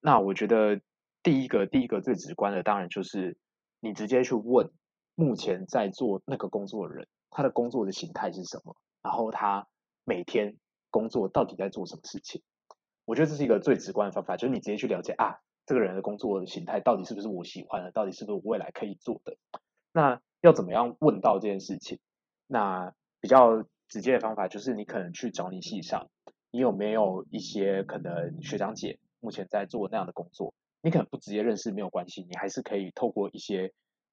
[0.00, 0.80] 那我觉得
[1.22, 3.36] 第一个，第一个最直观的，当然就是
[3.80, 4.70] 你直接去问
[5.14, 9.68] 目前在做那个工作的人，他的工作的形态是什么，然后他
[10.04, 10.56] 每天
[10.90, 12.42] 工作到底在做什么事情。
[13.04, 19.36] 我觉得这是一个最直观的方法，就是你直接去了解啊，这个人的工作的形态到底是不是我喜欢的，到底是不是我未来可以做的。
[19.92, 21.98] 那要怎么样问到这件事情？
[22.52, 26.10] 那比较直接的方法就是，你可能去找你系上，
[26.50, 30.52] 你有没有一些可能学长姐目前在做那样的工作？
[30.82, 33.72] 你可能不直接认识没有关系，你还是可以透过一些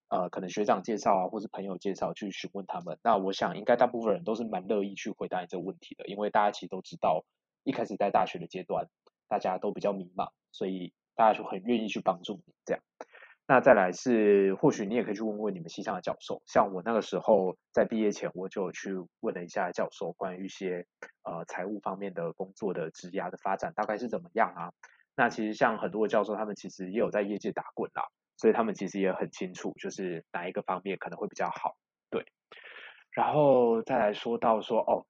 [0.09, 2.99] 呃可能学长介绍啊，或是朋友介绍去询问他们。
[3.01, 7.25] 那我想应该大部分人都是蛮乐意去回答你这个问题的，因为大家其实都知道，
[7.63, 8.87] 一开始在大学的阶段，
[9.27, 12.83] 大家都比较迷茫，所以大家就很愿意去帮助你这样。
[13.49, 16.41] 那再来是，或许你也可以去问问你们系上的教授。
[16.45, 20.85] 像我那个时候在毕业前，我就去问了一下教授，关于一些
[21.23, 24.73] 呃财务方面的工作的职涯的发展大概是怎么样啊？
[25.15, 28.03] 那其实像很多的教授，他们其实也有在业界打滚啦，
[28.35, 31.77] 所以他们其实也很清楚，就是哪一个方面可能会比较好。
[32.09, 32.25] 对，
[33.11, 35.05] 然后再来说到说哦，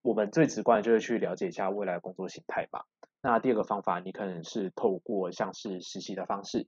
[0.00, 2.80] 我们最直观的就是去了解一下未来的工作形态嘛。
[3.20, 6.66] 那第二个方法，你可能是透过像是实习的方式。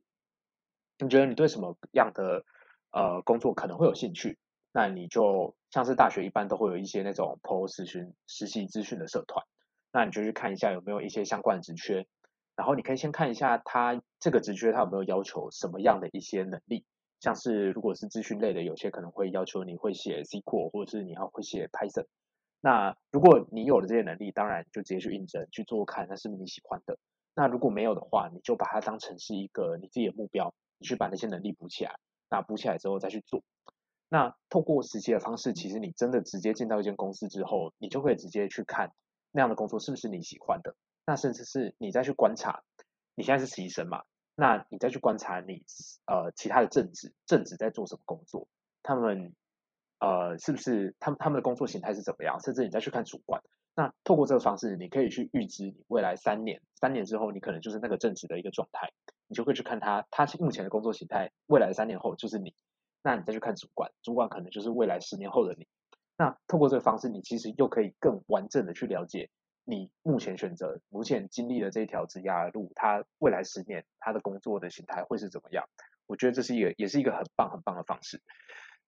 [0.99, 2.45] 你觉得你对什么样的
[2.91, 4.39] 呃工作可能会有兴趣？
[4.73, 9.45] 那你就像是大学一般都会有一些那种 PO 实询实习资讯的社团，
[9.93, 12.07] 那你就去看一下有没有一些相关的职缺，
[12.55, 16.85] 然后你可以先看一下他这个职缺他有没有要求什么样的一些能力，
[17.21, 22.07] 像是如果是资讯类的，有些可能会要求你会写 SQL，或者是你要会写 Python。
[22.61, 26.99] 那如果你有了这些能力，当然就直接去应征去做看，那是不是你喜欢的？
[27.35, 31.99] 那如果没有的话，你就把它当成是一个你自己的目标，你去把那些能力补起来。
[32.31, 33.43] 那补起来之后再去做。
[34.09, 38.93] 那透过实习的方式，其实你真的直接进到一间公司之后，你就可以直接去看
[39.33, 40.75] 那样的工作是不是你喜欢的。
[41.07, 42.63] 那甚至是你再去观察，
[43.15, 44.03] 你现在是实习生嘛？
[44.35, 45.65] 那你再去观察你
[46.07, 48.47] 呃其他的正职，正职在做什么工作？
[48.83, 49.35] 他们
[50.01, 52.39] 呃是不是他们他们的工作形态是怎么样？
[52.41, 53.43] 甚至你再去看主管。
[53.79, 58.91] 那透过这个方式，你可以去预知你未来三年，三年之后你可能就是那个正职的一个状态。
[59.29, 62.57] 你就会去看他，他目前的工作形态，未来三年后就是你。
[63.05, 65.69] 那你再去看主管，主管可能就是未来十年后的你。
[66.17, 69.31] 那透过这个方式，你其实又可以更完整的去了解
[69.63, 75.65] 你目前选择、目前经历的这一条职涯路，他未来十年他的工作的形态会是怎么样？
[76.09, 78.21] 我觉得这是一个，也是一个很棒很棒的方式。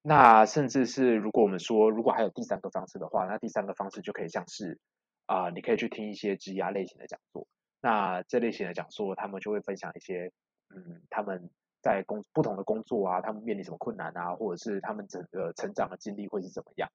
[0.02, 4.78] 那甚至是如果我们说，如果还有第三个方式的话，那第三个方式就可以像是
[5.26, 7.46] 啊，你可以去听一些职涯类型的讲座。
[7.82, 10.32] 那这类型的讲座，他们就会分享一些，
[10.74, 11.50] 嗯，他们
[11.82, 16.90] 在工不同的工作啊，他们面临什么困难啊，或者是他们整个成长的经历会是怎么样。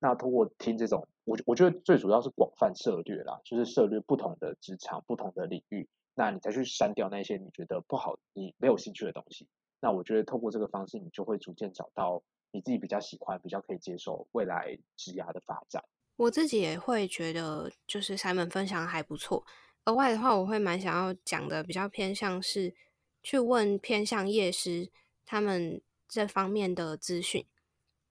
[0.00, 9.48] 那通过听这种，我我觉得最主要是广泛涉略啦，就是涉略不同的职场、不同的领域，那你再去删掉那些你觉得不好、你没有兴趣的东西。
[9.80, 15.82] 那我觉得透过这个方式，你就会逐渐找到你自己比较喜欢、比较可以接受未来职涯的发展。
[16.16, 19.44] 我自己也会觉得，就是他们分享还不错。
[19.84, 22.74] 额外的话，我会蛮想要讲的，比较偏向是
[23.22, 24.90] 去问偏向夜师
[25.24, 27.46] 他们这方面的资讯，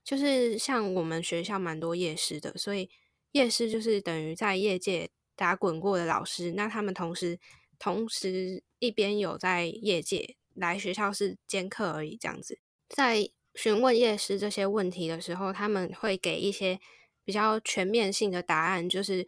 [0.03, 2.89] 就是像我们学校蛮多夜师的，所以
[3.33, 7.39] 夜师就是等于在业界打滚过的老师，那他们同时
[7.77, 16.79] 同时一边有在业界来学校是兼课而已，这样子，在询问夜师这些问题的时候，他们会给一些
[17.25, 19.27] 比较全面性的答案，就是。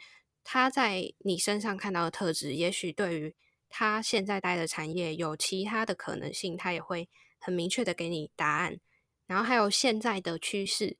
[0.51, 3.35] 他在你身上看到的特质，也许对于
[3.67, 7.07] 他现在待的产业有其他的可能性，他也会
[7.39, 8.79] 很明确的给你答案。
[9.27, 10.97] 然后还有现在的趋势，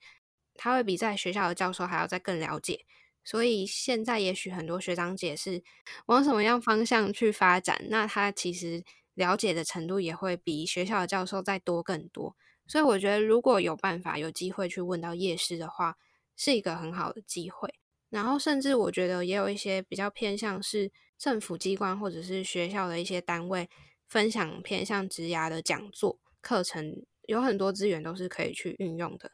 [0.54, 2.86] 他会比在学校的教授还要再更了解。
[3.24, 5.64] 所以现在也许很多学长姐是
[6.08, 8.84] 往什么样方向去发展，那他其实
[9.16, 12.36] 了解的程度也会比学校的教授再多更多。
[12.70, 15.98] 所以我觉得如果有办法有机会去问到夜师的话，
[16.38, 17.74] 是一个很好的机会。
[18.10, 23.68] 然后，甚至我觉得也有一些比较偏向是政府机关或者是学校的一些单位
[24.08, 29.32] 分享偏向职涯的讲座课程，有很多资源都是可以去运用的。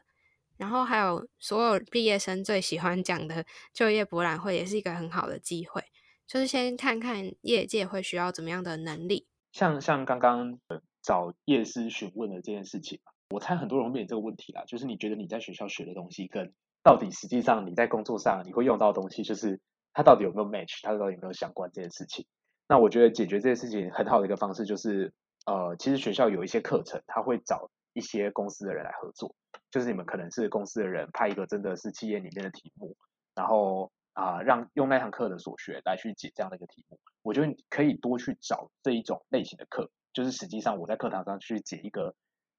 [0.56, 3.44] 然后还有所有毕业生最喜欢讲的
[3.74, 5.84] 就业博览会，也是一个很好的机会，
[6.26, 9.26] 就是先看看业界会需要怎么样的能力。
[9.52, 10.58] 像像刚刚
[11.02, 19.60] 找业师询问的这件事情，我猜很多人面临这个问题啦，就是你觉得你在学校学的东西跟到底实际上你在工作上你会用到的东西，就是
[19.92, 22.26] 它到底有没有 match，它到底有没有相关这件事情。
[22.68, 25.12] 那我觉得解决这件事情很好的一个方式就是，
[25.46, 29.34] 呃，其实学校有一些课程，他会找一些公司的人来合作，
[29.70, 32.96] 就是你们可能是公司的人派一个真的是企业里面的题目，
[33.34, 36.98] 然后啊，让用那堂课的所学来去解这样的一个题目。
[37.22, 42.14] 我觉得你可以多去找这一种类型的课，就是实际上我在课堂上去解一个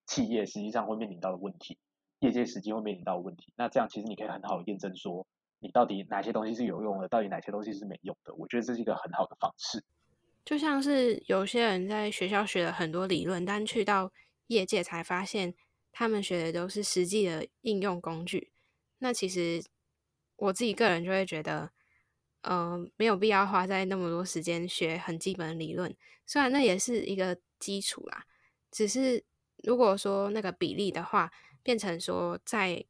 [0.08, 1.78] 企业实际上会面临到的问题。
[2.20, 5.28] 业界实际会面临到的问题，那这样其实你可以很好验证说，
[5.60, 8.34] 你到底哪些东西是有用的，到底哪些东西是没用的。
[8.34, 9.84] 我觉得这是一个很好的方式。
[10.44, 14.12] 就像是有些人在学校学了很多理论，但去到
[14.48, 15.54] 业界才发现，
[15.92, 18.52] 他们学的都是实际的应用工具。
[18.98, 19.64] 那其实
[20.38, 21.70] 我自己个人就会觉得，
[22.42, 25.96] 嗯，没有必要花在那么多时间学很基本的理论。
[26.26, 28.26] 虽然那也是一个基础啦，
[28.72, 29.24] 只是
[29.64, 31.32] 如果说那个比例的话。
[31.64, 32.86] 变成说，在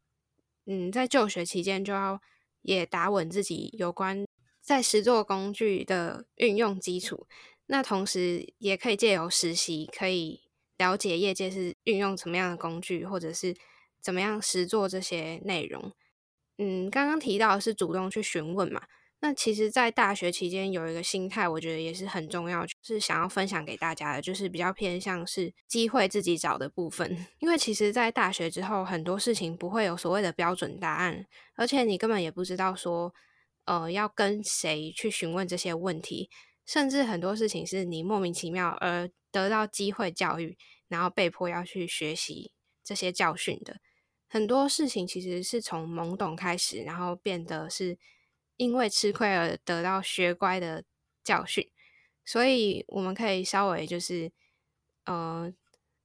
[0.68, 2.22] 嗯，在就学期间就要
[2.62, 4.24] 也打稳自己有关
[4.62, 7.26] 在实作工具的运用基础，
[7.66, 10.42] 那同时也可以借由实习，可以
[10.78, 13.56] 了解业界是运用什么样的工具，或者是
[14.00, 15.92] 怎么样实做这些内容。
[16.60, 18.84] 嗯，刚刚提到是主动去询问嘛。
[19.20, 27.26] 那其实，在大学期间有一个心态，我觉得也是很重要，就是想要分享给大家的，就是比较偏向是机会自己找的部分。
[27.40, 33.12] 因为其实，在大学之后，很多事情不会有所谓的标准答案，而且你根本也不知道说，
[33.66, 36.30] 呃，要跟谁去询问这些问题，
[36.64, 40.56] 甚至很多事情是你莫名其妙而得到机会教育，
[40.88, 42.52] 然后被迫要去学习
[42.84, 43.78] 这些教训的。
[44.28, 47.98] 很多事情其实是从懵懂开始，然后变得是。
[48.58, 50.84] 因为吃亏而得到学乖的
[51.24, 51.72] 教训，
[52.26, 54.32] 所以我们可以稍微就是，
[55.06, 55.52] 呃，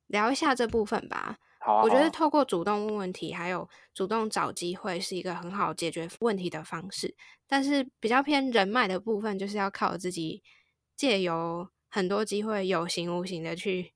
[0.06, 1.38] 聊一下这部分吧。
[1.58, 7.14] 好啊，我觉得透过主动问问题，还有主动找机会，是一个很好解决问题的方式。
[7.46, 10.42] 但是比较偏人脉的部分，就是要靠自己
[10.96, 13.92] 借由很多机会，有形无形的去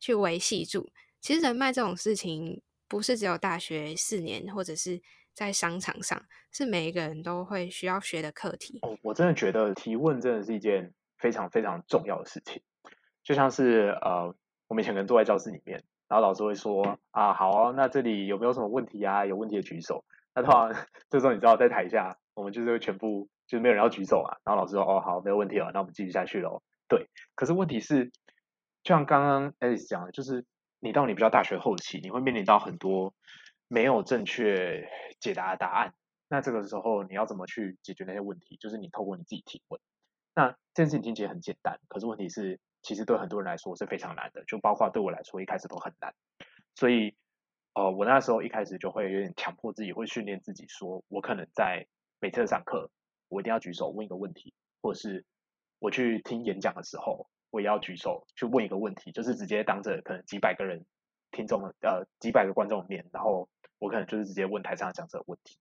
[0.00, 0.90] 去维系住。
[1.20, 5.00] 其实人脉这种事情，不是只有大学四年，或者是
[5.34, 6.22] 在商场上，
[6.52, 8.78] 是每一个人都会需要学的课题。
[8.82, 12.62] 哦，我真的觉得提问真的是一件非常非常重要的事情。
[13.22, 14.34] 就像是呃，
[14.68, 19.26] 我们以前可能坐在教室里面，然后老师会说啊，好啊，那这里有没有什么问题啊？
[19.26, 20.04] 有问题的举手。
[20.34, 20.72] 那通常
[21.10, 24.38] 这时候你知道在台下，我们就是会全部就是没有人要举手啊。
[24.44, 26.62] 然后老师说哦，好，没有问题了，那我们继续下去喽。
[26.86, 28.06] 对，可是问题是，
[28.82, 30.44] 就像刚刚 Alice 讲的，就是
[30.80, 33.14] 你到你比较大学后期，你会面临到很多
[33.68, 34.88] 没有正确
[35.20, 35.94] 解答的答案。
[36.28, 38.56] 那这个时候你要怎么去解决那些问题？
[38.56, 39.80] 就是你透过你自己提问。
[40.34, 46.12] 那这件事情听起来很简单，可是问题是，其实对很多人来说是非常难的，就包括对我来说，一开始都很难。
[46.74, 47.14] 所以，
[47.74, 51.86] 呃，我那时候一开始就会有点强迫自己，会训练自己说，我可能在
[52.20, 52.90] 每次上课，
[53.28, 54.52] 我一定要举手问一个问题，
[54.82, 55.24] 或者是
[55.78, 60.84] 我去听演讲的时候，我也要举手去问一个问题，就是直接当着可能几百个人
[61.30, 63.48] 听众呃几百个观众面，然后
[63.84, 65.58] 我可能就是直接问台上的讲者问题。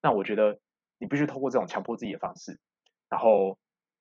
[0.00, 0.60] 那我觉得
[0.98, 2.60] 你必须通过这种强迫自己的方式，
[3.08, 3.58] 然后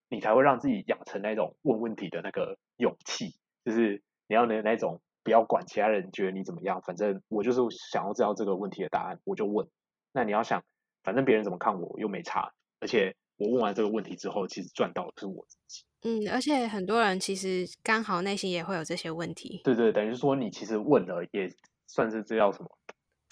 [0.09, 7.59] 你才会让自己养成那种问问题的那个勇气，就是你要能那种不要管其他人觉得你怎么样，反正我就是
[7.91, 9.67] 想要知道这个问题的答案，我就问。
[10.11, 10.63] 那你要想，
[11.03, 15.83] 反正别人怎么看我又没差，而且我问完这个问题之后，其实赚到的是我自己。
[16.03, 19.61] 嗯，而且很多人其实刚好内心也会有这些问题。
[19.63, 21.49] 对对，等于说你其实问了，也
[21.87, 22.69] 算是这叫什么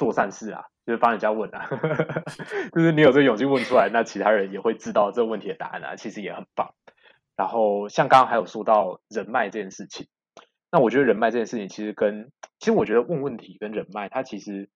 [0.02, 1.70] 做善事啊，就是帮人家问啊，
[2.74, 6.74] 就是你有这个勇气问出来，那其他人也会知道这个问题的答案啊，其实也很棒。
[7.36, 10.08] 然后像刚刚还有说到人脉这件事情，
[10.72, 14.72] 那我觉得人脉这件事情其实跟，其实我觉得问问题跟人脉，它其实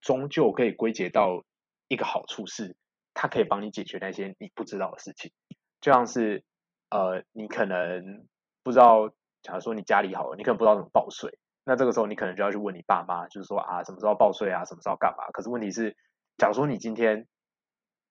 [0.00, 1.42] 终究可以归结到
[1.88, 2.76] 一个好处是，
[3.12, 5.32] 它可以帮你解决那些你不知道的事情，
[5.80, 6.44] 就像是
[6.90, 8.24] 呃，你可能
[8.62, 9.08] 不知道，
[9.42, 15.30] 假如说你家里好了，你可能不知道怎么报税，那这个时候你可能就要去问你爸妈，就是说啊，什么时候报税啊，什么时候干嘛？
[15.32, 15.96] 可是问题是，
[16.38, 17.26] 假如说你今天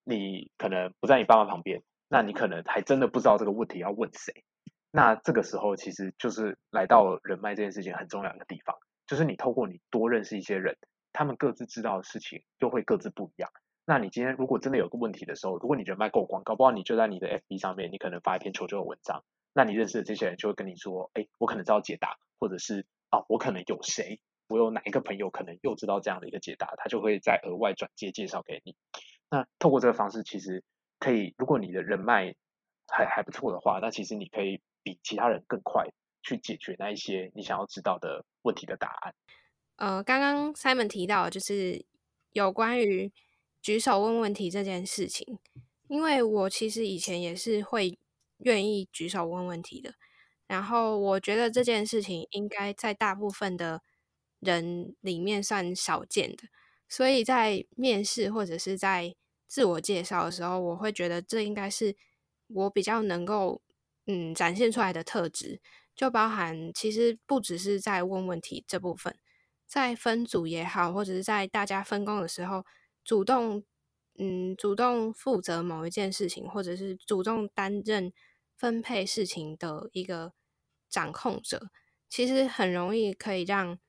[0.03, 4.43] 你可能不在你爸妈旁边，那你可能还真的不知道这个问题要问谁。
[4.91, 8.75] 那这个时候其实就是来到人脉这件事情很重要的地方，
[9.07, 10.77] 就是你透过你多认识一些人，
[11.13, 13.49] 他们各自知道的事情就会各自不一样。
[13.85, 19.23] 那你今天如果真的有个问题的时候，如果你人脉够广，搞不好你就在你的 FB 上面，你可能发一篇求救的文章，
[19.53, 28.75] 那你认识的这些人就会跟你说，哎，我可能知道解答，或者是啊，我可能有谁，我有哪一个朋友可能又知道这样的一个解答，他就会再额外转接介绍给你。
[29.29, 30.63] 那透过这个方式，其实
[30.97, 32.33] 可以，如果你的人脉
[32.87, 35.85] 还还不错的话，那其实你可以比其他人更快
[36.23, 39.13] 去解决那一些你想要知道的问题的答案。
[39.75, 41.85] 呃，刚刚 Simon 提到就是
[42.31, 43.11] 有关于
[43.61, 45.39] 举手问问题这件事情，
[45.87, 47.97] 因为我其实以前也是会
[48.39, 49.93] 愿意举手问问题的，
[50.51, 53.81] 然后我觉得这件事情应该在大部分的
[54.41, 56.43] 人里面算少见的，
[56.89, 59.15] 所以在面试或者是在
[59.47, 61.95] 自我介绍的时候，我会觉得这应该是
[62.47, 63.61] 我比较能够
[64.07, 65.61] 嗯展现出来的特质，
[65.95, 69.15] 就包含其实不只是在问问题这部分。
[69.65, 72.65] 在分组也好，或者是在大家分工的时候，
[73.05, 73.63] 主动
[74.19, 78.11] 嗯主动负责某一件事情，或者是主动担任
[78.57, 80.33] 分配事情的一个
[80.91, 81.71] 掌控者，
[82.07, 83.79] 其实很容易可以让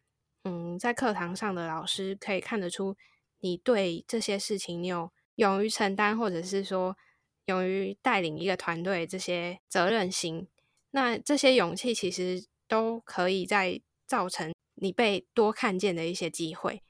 [0.45, 2.97] 嗯在课堂上的老师可以看得出
[3.41, 6.97] 你对这些事情你有勇于承担，或者是说
[7.47, 10.49] 勇于带领一个团队这些责任心。
[10.93, 14.53] 那这些勇气其实都可以在造成。
[14.75, 16.83] 你被多看见的一些机会，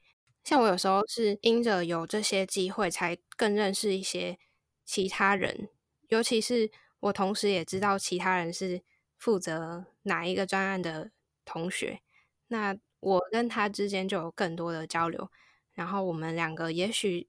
[0.43, 4.39] 像我有时候是因着有这些机会，才更认识一些
[4.83, 5.69] 其他人，
[6.07, 8.81] 尤其是我同时也知道其他人是
[9.17, 11.11] 负责哪一个专案的
[11.45, 12.01] 同学，
[12.47, 15.29] 那我跟他之间就有更多的交流，
[15.73, 17.27] 然后我们两个也许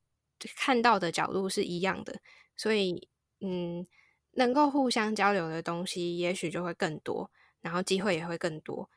[0.57, 2.21] 看到的角度是一样的，
[2.57, 3.09] 所以
[3.41, 3.87] 嗯，
[4.33, 8.89] 能够互相交流的东西，也许就会更多，然后机会也会更多。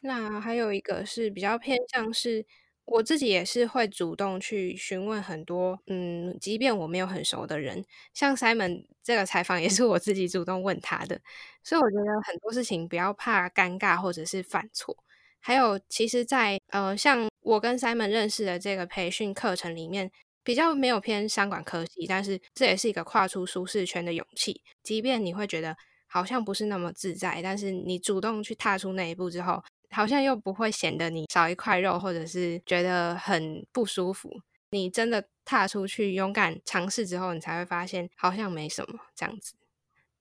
[0.00, 2.46] 那还有一个是比较偏向是，
[2.90, 7.84] 我自己也是会主动去询问很多，嗯，即便我没有很熟的人，
[8.14, 11.20] 像 Simon 这个采访也是我自己主动问他的，
[11.62, 14.96] 所以我觉得很多事情不要怕尴尬或者是犯错。
[15.38, 20.10] 还有，其实，在呃，像我跟 Simon 认识的这个培训课程里面，
[20.42, 25.76] 比较没有偏商管科技，但是这也是一个跨出舒适圈的勇气，即便你会觉得
[26.06, 29.62] 好像不是那么自在，但是你主动去踏出那一步之后。
[29.90, 34.40] 好像又不会显得你少一块肉，或者是觉得很不舒服。
[34.70, 39.54] 你真的踏出去，勇敢尝试之后，你才会发现好像没什么这样子。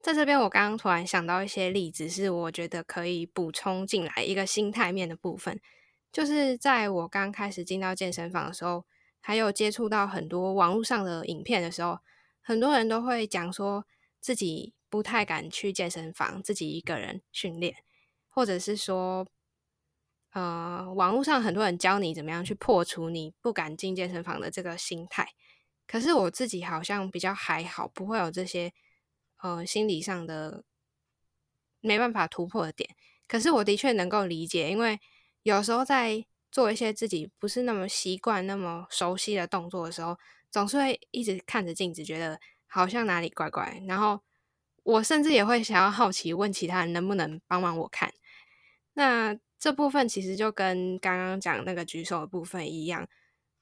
[0.01, 5.59] 在这边，我刚刚突然想到一些例子，是我觉得可以补充进来一个心态面的部分。
[6.13, 8.85] 就是在我刚开始进到健身房的时候，
[9.19, 11.99] 还有接触到很多网络上的影片的时候，
[12.41, 13.85] 很多人都会讲说
[14.21, 17.75] 自己不太敢去健身房自己一个人训练，
[18.29, 19.27] 或者是说。
[20.37, 25.29] 呃，网络上很多人教你怎么样去破除你不敢进健身房的这个心态，
[25.87, 28.71] 可是我自己好像比较还好，不会有这些
[29.41, 30.63] 呃心理上的
[31.81, 32.87] 没办法突破的点。
[33.27, 34.99] 可是我的确能够理解，因为
[35.41, 40.19] 有时候在做一些自己不是那么习惯、那么熟悉的动作的时候，
[40.51, 43.81] 总是会一直看着镜子，觉得好像哪里怪怪。
[43.87, 44.21] 然后
[44.83, 48.13] 我甚至也会想要好奇问其他人能不能帮忙我看。
[48.93, 49.35] 那。
[49.59, 53.07] 这部分其实就跟刚刚讲那个举手的部分一样，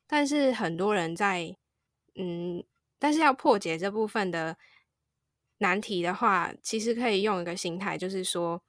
[0.06, 1.56] 但是很多人在
[2.16, 2.64] 嗯，
[3.00, 4.58] 但是要破解这部分的
[5.60, 8.62] 难题的话，其实可以用一个心态，就是说，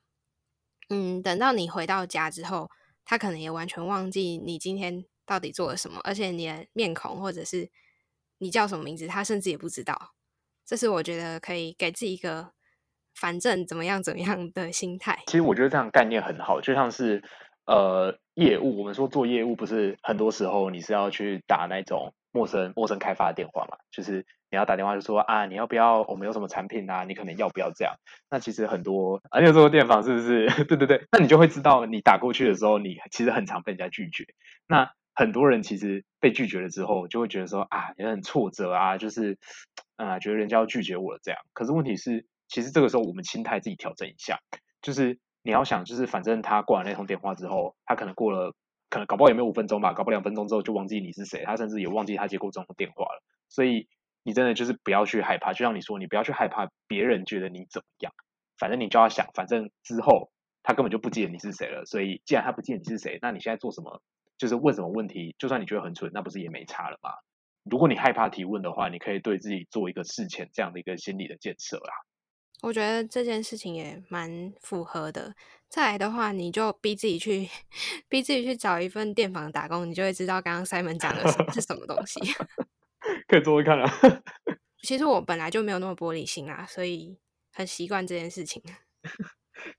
[0.88, 2.70] 嗯，等到你回到家之后，
[3.04, 7.70] 他可能也完全忘记你今天到底做了什么，而且你的面孔或者是
[8.38, 10.14] 你叫什么名字，他甚至也不知道。
[10.64, 12.55] 这是我觉得可以给自己一个。
[13.18, 17.22] 反正怎么样怎么样的心态，其实我觉得这样概念很好，就像是
[17.64, 27.94] 呃业务，我们说做业务不是很多时候你是要去打那种陌生陌生开发的电话嘛，就是你要打电话就说啊你要不要我们有什么产品啊，你可能要不要这样？
[28.30, 30.46] 那其实很多而且做过电访是不是？
[30.66, 34.26] 对对对，那你就会知道你打过去的时候，你其实很常被人家拒绝。
[34.68, 39.38] 那很多人其实被拒绝了之后，就会觉得说啊也很挫折啊，就是
[39.96, 41.40] 啊觉得人家要拒绝我了这样。
[41.54, 42.26] 可是问题是。
[42.48, 44.38] 其实这个时候，我们心态自己调整一下，
[44.82, 48.54] 就是你要想，就是反正他挂完那通电话之后，他可能过了，
[48.90, 53.22] 可能搞不好也没有五分钟吧，搞不两分钟之后就忘记你是谁，他甚至也忘记他接过这种电话了。
[53.48, 53.88] 所以
[54.22, 58.12] 你真的就是不要去害怕，就像你说，你不要去害怕别人觉得你怎么样，
[58.58, 60.30] 反正你就要想，反正之后
[60.62, 61.84] 他根本就不记得你是谁了。
[61.84, 64.02] 所以既然他不记得你是谁，那你现在做什么，
[64.38, 67.10] 就是问什么问题，就算你觉得很蠢，那不是也没差了吗？
[67.68, 71.92] 如果你害怕提问的话，你可以对自己做一个事前这样的一个心理的建设啦。
[72.66, 75.32] 我觉得这件事情也蛮符合的。
[75.68, 77.48] 再来的话，你就逼自己去，
[78.10, 82.18] 逼自己去找一份电房打工，你就会知道刚刚 Simon 讲的是什么东西。
[83.28, 83.88] 可以做做看啊。
[84.82, 87.16] 其实我本来就没有那么玻璃心啊，所以
[87.52, 88.60] 很习惯这件事情。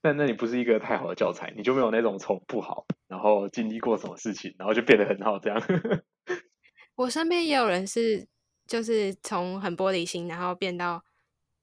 [0.02, 5.62] 那那你不是一个太好的教材，你就没有那种从不好，然后经历过什么事情，然后就变得很好这样。
[6.96, 8.26] 我身边也有人是，
[8.66, 11.04] 就是从很玻璃心，然后变到。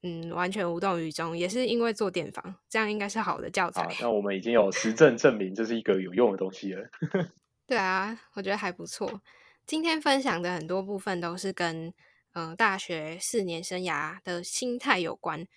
[0.07, 3.88] 嗯，完全无动于衷，也是因为做电访，这样应该是好的教材。
[4.02, 6.86] 那我们已经有实证证明，这是一个有用的东西了。
[7.66, 9.22] 对啊，我觉得还不错。
[9.66, 11.90] 今天分享的很多部分都是跟
[12.34, 15.48] 嗯大学四年生涯的心态有关。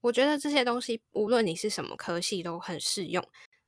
[0.00, 3.24] 我觉得这些东西无论你是什么科系都很适用。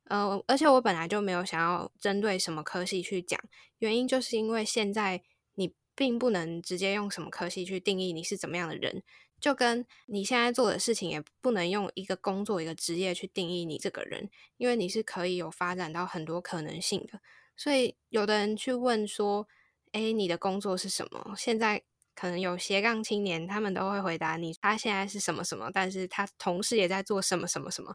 [0.08, 3.38] 呃，而且我本来就没有想要针对什么科系去讲，
[3.78, 5.22] 原因就是因为现在
[5.54, 9.04] 你并不能直接用什么科系去定义你是怎么样的人。
[9.44, 17.20] 就跟你现在做的事情也不能用一个工作、一个职业去定义你这个人，因为你是可以有发展到很多可能性的。
[17.54, 19.46] 所以有的人去问说
[19.92, 21.82] ：“哎，你的工作是什么？”现在
[22.14, 27.94] 可能有斜杠青年，他们都会回答你：“他现在是什么什么，但是他同时也在做什么什么什么。”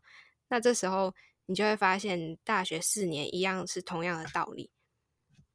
[0.49, 1.15] 那这时候
[1.47, 4.69] 你就会发现，大学四年一样是同样的道理。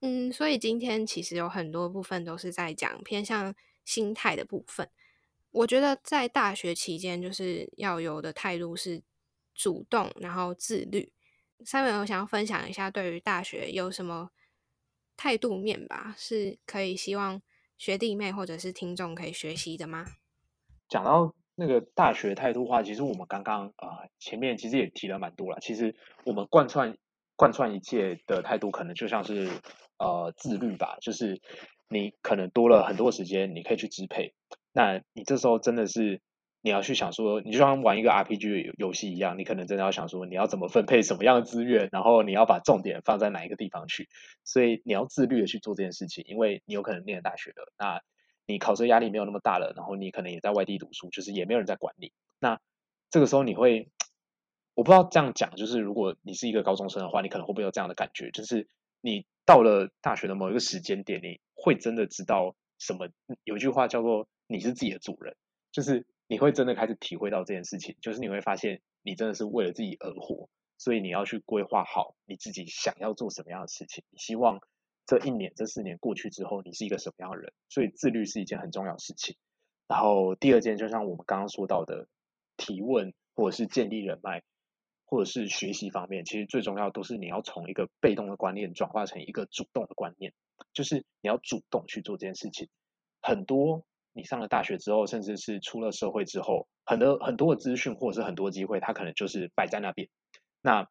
[0.01, 4.91] 嗯，所以今天其实有很多部分都是在讲偏向心态的部分。
[5.55, 9.01] 我觉得在大学期间，就是要有的态度是
[9.55, 11.13] 主动，然后自律。
[11.65, 14.31] 三文，我想要分享一下，对于大学有什么
[15.17, 17.41] 态度面吧，是可以希望
[17.79, 20.05] 学弟妹或者是听众可以学习的吗？
[20.89, 25.59] 讲到那个大学态度话，其实我们刚刚啊前面其实也提了蛮多了。
[25.61, 25.95] 其实
[26.25, 26.99] 我们贯穿
[27.37, 29.49] 贯穿一切的态度，可能就像是
[29.99, 31.41] 呃自律吧，就是
[31.89, 34.35] 你可能多了很多时间，你可以去支配。
[34.77, 36.21] 那你这时候真的是
[36.61, 44.09] 你要去想说，你就像玩一个 RPG 游戏一样，你可能真的要想说，你要怎么分配什么样的资源，然后你要把重点放在哪一个地方去。
[44.43, 48.01] 所以你要自律的去做这件事情，因为你有可能念大学了，那
[48.47, 52.13] 你考试压力没有那么大了，然后你可能也在外地读书，就是也没有人在管你。
[52.41, 52.59] 那
[53.11, 53.89] 这个时候你会，
[54.75, 58.67] 我不知道这样讲，就是如果你是一个高中生的话，你可能会不会有这样的感觉，就是
[59.01, 63.09] 你到了大学的某一个时间点，你会真的知道什么？
[63.45, 64.27] 有一句话叫做。
[64.47, 65.37] 你是自己的主人，
[65.73, 74.61] 就是你会真的开始体会到这件事情，就是你会发现你真的是为了自己而活，所以你要去规划好你自己想要做什么样的事情，你希望
[75.07, 77.53] 这一年、这四年过去之后，你是一个什么样的人？
[77.69, 79.37] 所以自律是一件很重要的事情。
[79.87, 82.09] 然后第二件，就像我们刚刚说到的，
[82.57, 84.43] 提问或者是建立人脉，
[85.05, 90.33] 或者是学习方面，其实最重要都是你要从一个被动的观念转化成一个主动的观念，
[90.73, 92.71] 就是你要主动去做这件事情。
[93.21, 93.85] 很多
[94.15, 100.09] 你上了大学之后，甚至是出了社会之后，很多很多的资讯或者是很多机会，它可能就是摆在那边。
[100.63, 100.89] 那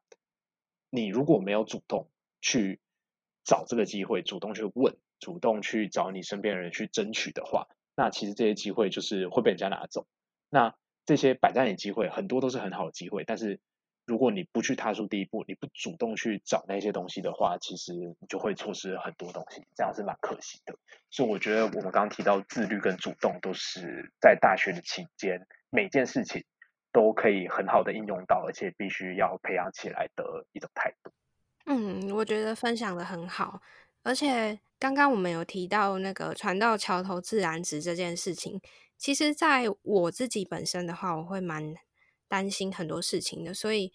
[0.89, 2.11] 你如果没有主动
[2.41, 2.79] 去
[3.43, 10.05] 找这个机会，主动去问，主动去找你身边的人去争取的话，那其实这些机会就是会被人家拿走。
[10.49, 13.59] 那这些摆在你机会，很多都是很好的机会，但是
[14.05, 20.75] 如果你不去踏出第一步，你不主动去找那些东西的话，其实你就会错失很多东西，这样是蛮可惜的。
[21.09, 25.39] 所以我觉得我们刚刚提到自律跟主动，都是在大学的期间，
[25.69, 26.43] 每件事情
[26.91, 31.11] 都可以很好的应用到，而且必须要培养起来的一种态度。
[31.65, 33.61] 嗯，我觉得分享的很好，
[34.03, 38.59] 而且刚刚我们有提到那个船到桥头自然直这件事情，
[38.97, 41.73] 其实在我自己本身的话，我会蛮
[42.33, 43.53] 担心很多事情的。
[43.53, 43.93] 所以，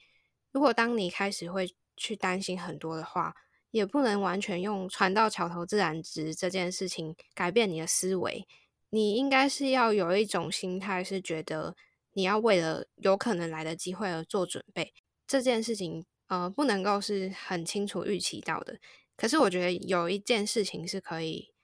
[0.53, 3.35] 如果当你开始会去担心很多的话，
[3.73, 8.47] 也不能完全用船到桥头自然直这件事情改变你的思维。
[8.91, 11.75] 你应该是要有一种心态，是觉得
[12.13, 14.95] 你要为了有可能来的机会而做准备。
[15.27, 16.07] 这件事情。
[16.29, 18.79] 呃，不能够是很清楚预期到的。
[19.17, 21.55] 可是我觉得有一件事情是可以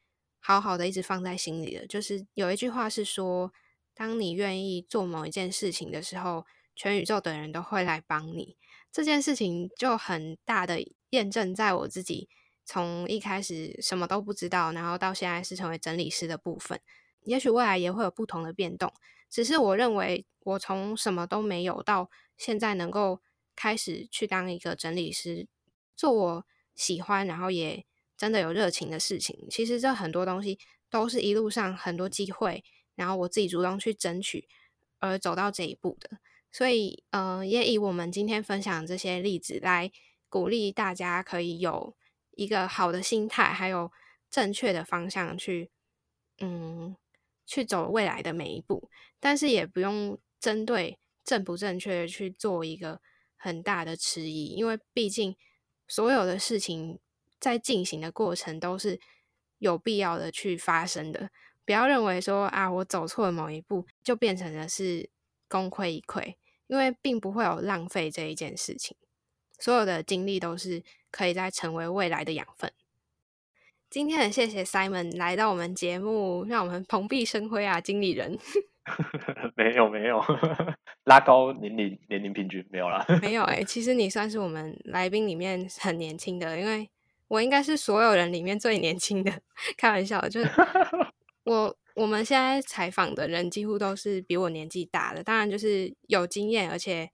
[0.40, 3.52] 好好的一直放在心里的，就是有一句话是说，
[3.92, 8.56] 当你愿意做某一件事情的时候，全宇宙的人都会来帮你。
[8.92, 10.78] 这件事情就很大的
[11.10, 12.28] 验证在我自己
[12.64, 16.80] 从一开始什么都不知道，然后到现在是成为整理师的部分。
[17.24, 18.92] 也许未来也会有不同的变动，
[19.30, 23.20] 只是我认为我从什么都没有到现在能够。
[23.56, 25.46] 开始去当一个整理师，
[25.94, 29.46] 做我喜欢，然后也真的有热情的事情。
[29.48, 30.58] 其实这很多东西
[30.90, 32.64] 都是一路上很多机会，
[32.96, 34.48] 然后我自己主动去争取
[34.98, 36.18] 而走到这一步的。
[36.54, 39.90] 所以，呃，也以我们今天分享这些例子来
[40.28, 41.96] 鼓励大家，可以有
[42.36, 43.90] 一个好的心态，还有
[44.30, 45.72] 正确的方向去，
[46.38, 46.94] 嗯，
[47.44, 48.88] 去走未来的每一步。
[49.18, 53.00] 但是也不用针对正不正确去做一个。
[53.36, 55.36] 很大的迟疑，因为毕竟
[55.86, 56.98] 所有的事情
[57.38, 58.98] 在进行的过程都是
[59.58, 61.28] 有必要的去发生的。
[61.66, 65.10] 不要认为说啊，我走错了某一步，就变成了是
[65.46, 66.36] 功亏一篑，
[66.74, 68.96] 因为并不会有浪费这一件事情。
[69.60, 72.72] 所有的经历都是可以再成为未来的养分。
[73.88, 78.36] 今天很谢谢 Simon 来到我们节目，让我们蓬荜生辉啊，经理人。
[79.54, 80.20] 没 有没有，
[81.06, 83.06] 拉高年龄年龄平均没有啦。
[83.22, 86.90] 没有哎，其实你算是我们来宾里面很年轻的，因为
[87.28, 89.32] 我应该是所有人里面最年轻的。
[89.78, 90.50] 开玩笑，就是
[91.44, 97.10] 我我们现在采访的人几乎都是比我年纪大的，当然就是有经验，而且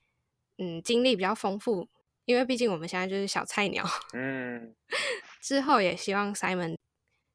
[0.59, 1.89] 嗯经历比较丰富。
[2.25, 3.85] 因为毕竟我们现在就是小菜鸟。
[4.15, 4.75] 嗯，
[5.43, 6.77] 之后也希望 Simon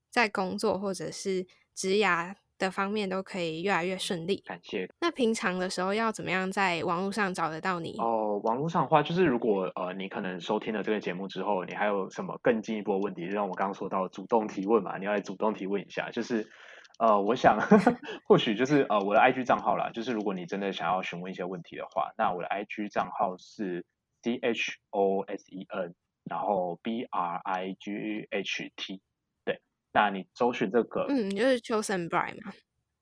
[0.10, 2.36] 在工作或者是职涯。
[2.58, 4.89] 的方面都可以越来越顺利，感谢。
[5.02, 7.98] 那平常的时候要怎么样在网络上找得到你？
[8.00, 16.10] 哦，网络上的话，就是如果呃你可能收听了这个节目之后，你还有什么更进一步的问题，就像我刚刚说到主动提问嘛，你要来主动提问一下。
[16.12, 16.50] 就是
[16.98, 17.60] 呃，我想
[18.26, 23.86] 或许就是呃我的 IG 账号啦，就是如果你真的想要询问一些问题的话，那我的 IG 账号是
[24.22, 25.93] C H O S E N，
[26.24, 29.02] 然后 B R I G H T
[29.43, 29.60] 对。
[29.91, 32.54] 那你搜寻这个，嗯，就是 Chosen Bright 嘛。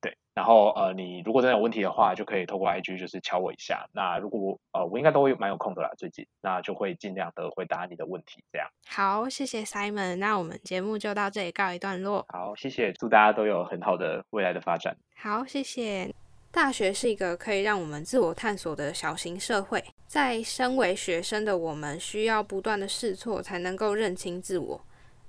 [0.04, 3.88] 对，然后呃，你如果真的有问题的话，就可以透过 IG 就是敲我一下。
[3.94, 8.44] 那如果呃，我应该都会蛮有空的啦，最近，那就会尽量的回答你的问题。
[8.52, 8.68] 这样。
[8.86, 10.16] 好，谢谢 Simon。
[10.16, 12.22] 那我们节目就到这里告一段落。
[12.28, 14.94] 好，谢谢，祝大家都有很好的未来的发展。
[15.16, 16.14] 好，谢谢。
[16.52, 24.80] 大学是一个可以让我们自我探索的小型社会，在身为学生的我们，需要不断的试错，才能够认清自我。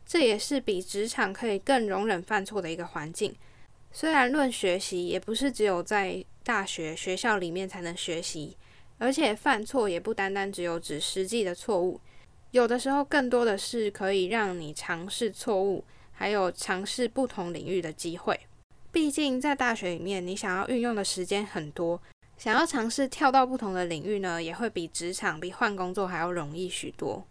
[0.06, 3.34] 这也是比职场可以更容忍犯错的一个环境。
[3.98, 8.58] 虽然论学习，也不是只有在大学学校里面才能学习，
[8.98, 12.02] 而且犯错也不单单只有指实际的错误，
[12.52, 18.38] 有的时候更多的是可以让你尝试错误，还有尝试不同领域的机会。
[18.92, 22.02] 毕竟在大学里面，你想要运用的时间很多，
[22.38, 27.26] 想要尝试跳到不同的领域呢，也会比职场、比换工作还要容易许多。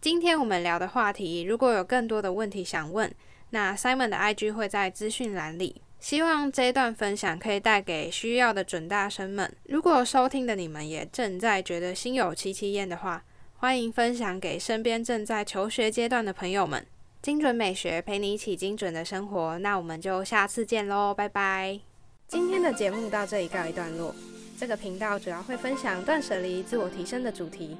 [0.00, 3.12] 今天我们聊的话题，如果有更多的问题想问，
[3.54, 9.54] 那 Simon 的 IG 会在资讯栏里希望这一段分享可以带给需要的准大生们。
[9.66, 13.22] 如果收听的你们也正在觉得心有戚戚焉的话，
[13.58, 16.84] 欢迎分享给身边正在求学阶段的朋友们。
[17.22, 21.78] 精准美学陪你一起精准的生活，那我们就下次见喽，拜拜。
[22.26, 24.12] 今天的节目到这里告一段落。
[24.58, 27.76] 这个频道主要会分享断舍离、自我提升的主题。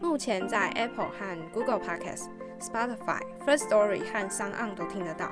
[0.00, 2.26] 目前在 Apple 和 Google Podcast、
[2.62, 5.30] Spotify、First Story 和 Sound 都听得到。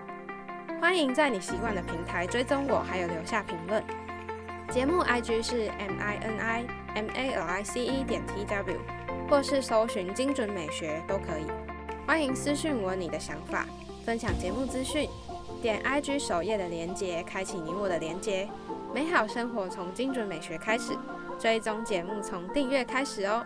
[0.81, 3.83] 欢迎在你习惯的平台追踪我，还有留下评论。
[4.71, 6.65] 节目 IG 是 M I N I
[6.95, 8.79] M A L I C E 点 T W，
[9.29, 11.47] 或是搜寻精准美学都可以。
[12.07, 13.67] 欢迎私讯我你的想法，
[14.05, 15.09] 分享节目资讯。
[15.61, 18.49] 点 IG 首页的连接，开启你我的连接。
[18.95, 20.97] 美好生活从精准美学开始，
[21.39, 23.45] 追踪节目从订阅开始哦。